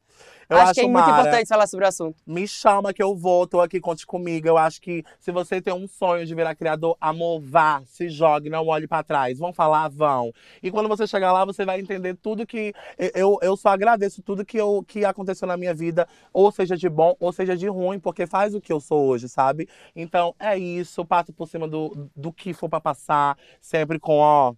Eu 0.51 0.57
acho, 0.57 0.71
acho, 0.71 0.73
que 0.73 0.79
é 0.81 0.83
muito 0.83 0.95
Mara, 0.95 1.21
importante 1.21 1.47
falar 1.47 1.65
sobre 1.65 1.85
o 1.85 1.87
assunto. 1.87 2.17
Me 2.27 2.45
chama 2.45 2.93
que 2.93 3.01
eu 3.01 3.15
vou, 3.15 3.47
tô 3.47 3.61
aqui, 3.61 3.79
conte 3.79 4.05
comigo. 4.05 4.45
Eu 4.45 4.57
acho 4.57 4.81
que 4.81 5.01
se 5.17 5.31
você 5.31 5.61
tem 5.61 5.73
um 5.73 5.87
sonho 5.87 6.25
de 6.25 6.35
virar 6.35 6.55
criador, 6.55 6.97
amor, 6.99 7.39
vá, 7.39 7.81
se 7.85 8.09
jogue, 8.09 8.49
não 8.49 8.67
olhe 8.67 8.85
pra 8.85 9.01
trás. 9.01 9.39
Vão 9.39 9.53
falar, 9.53 9.87
vão. 9.87 10.33
E 10.61 10.69
quando 10.69 10.89
você 10.89 11.07
chegar 11.07 11.31
lá, 11.31 11.45
você 11.45 11.63
vai 11.63 11.79
entender 11.79 12.15
tudo 12.15 12.45
que. 12.45 12.73
Eu, 13.15 13.39
eu 13.41 13.55
só 13.55 13.69
agradeço 13.69 14.21
tudo 14.21 14.43
que, 14.43 14.57
eu, 14.57 14.83
que 14.85 15.05
aconteceu 15.05 15.47
na 15.47 15.55
minha 15.55 15.73
vida, 15.73 16.05
ou 16.33 16.51
seja 16.51 16.75
de 16.75 16.89
bom, 16.89 17.15
ou 17.17 17.31
seja 17.31 17.55
de 17.55 17.69
ruim, 17.69 17.97
porque 17.97 18.27
faz 18.27 18.53
o 18.53 18.59
que 18.59 18.73
eu 18.73 18.81
sou 18.81 19.07
hoje, 19.07 19.29
sabe? 19.29 19.69
Então 19.95 20.35
é 20.37 20.57
isso, 20.57 21.05
passo 21.05 21.31
por 21.31 21.47
cima 21.47 21.65
do, 21.65 22.09
do 22.13 22.33
que 22.33 22.53
for 22.53 22.67
pra 22.67 22.81
passar, 22.81 23.37
sempre 23.61 23.97
com, 23.97 24.17
ó. 24.17 24.53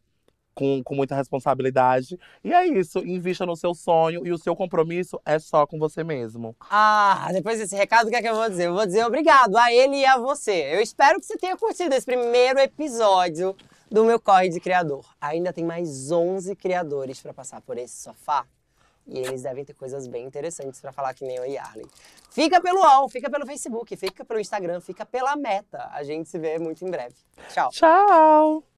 Com, 0.56 0.84
com 0.84 0.96
muita 0.96 1.16
responsabilidade. 1.16 2.20
E 2.44 2.54
é 2.54 2.68
isso, 2.68 3.00
invista 3.00 3.46
no 3.46 3.56
seu 3.56 3.74
sonho 3.74 4.26
e 4.26 4.32
o 4.32 4.38
seu 4.38 4.56
compromisso 4.56 5.20
é 5.26 5.40
só 5.40 5.66
com 5.66 5.80
você 5.80 6.04
mesmo. 6.04 6.56
Ah, 6.70 7.30
depois 7.32 7.58
desse 7.58 7.76
recado, 7.76 8.08
o 8.08 8.10
que 8.10 8.16
é 8.16 8.22
que 8.22 8.30
eu 8.30 8.36
vou 8.36 8.50
dizer? 8.50 8.68
Eu 8.68 8.74
vou 8.74 8.86
dizer 8.86 9.04
obrigado 9.06 9.58
a 9.58 9.74
ele 9.74 9.98
e 9.98 10.06
a 10.06 10.18
você. 10.18 10.76
Eu 10.76 10.82
espero 10.82 11.20
que 11.20 11.26
você 11.26 11.38
tenha 11.38 11.58
curtido 11.58 11.94
esse 11.96 12.06
primeiro 12.06 12.60
episódio 12.60 13.56
do 13.90 14.04
meu 14.04 14.20
Corre 14.20 14.50
de 14.50 14.60
Criador. 14.60 15.06
Ainda 15.22 15.54
tem 15.54 15.64
mais 15.64 16.12
11 16.12 16.56
criadores 16.56 17.22
para 17.22 17.34
passar 17.34 17.62
por 17.62 17.78
esse 17.78 18.02
sofá. 18.02 18.46
E 19.06 19.20
eles 19.20 19.44
devem 19.44 19.66
ter 19.66 19.74
coisas 19.74 20.08
bem 20.08 20.26
interessantes 20.26 20.80
para 20.80 20.92
falar 20.92 21.14
que 21.14 21.26
nem 21.26 21.36
eu 21.36 21.46
e 21.46 21.58
Arlen. 21.58 21.86
Fica 22.32 22.62
pelo 22.62 22.80
UOL, 22.80 23.10
fica 23.10 23.30
pelo 23.30 23.46
Facebook, 23.46 23.96
fica 23.96 24.26
pelo 24.26 24.40
Instagram, 24.40 24.80
fica 24.82 25.06
pela 25.06 25.36
Meta. 25.36 25.90
A 25.92 26.04
gente 26.04 26.30
se 26.30 26.40
vê 26.40 26.58
muito 26.58 26.84
em 26.84 26.90
breve. 26.90 27.16
Tchau. 27.50 27.70
Tchau! 27.70 28.73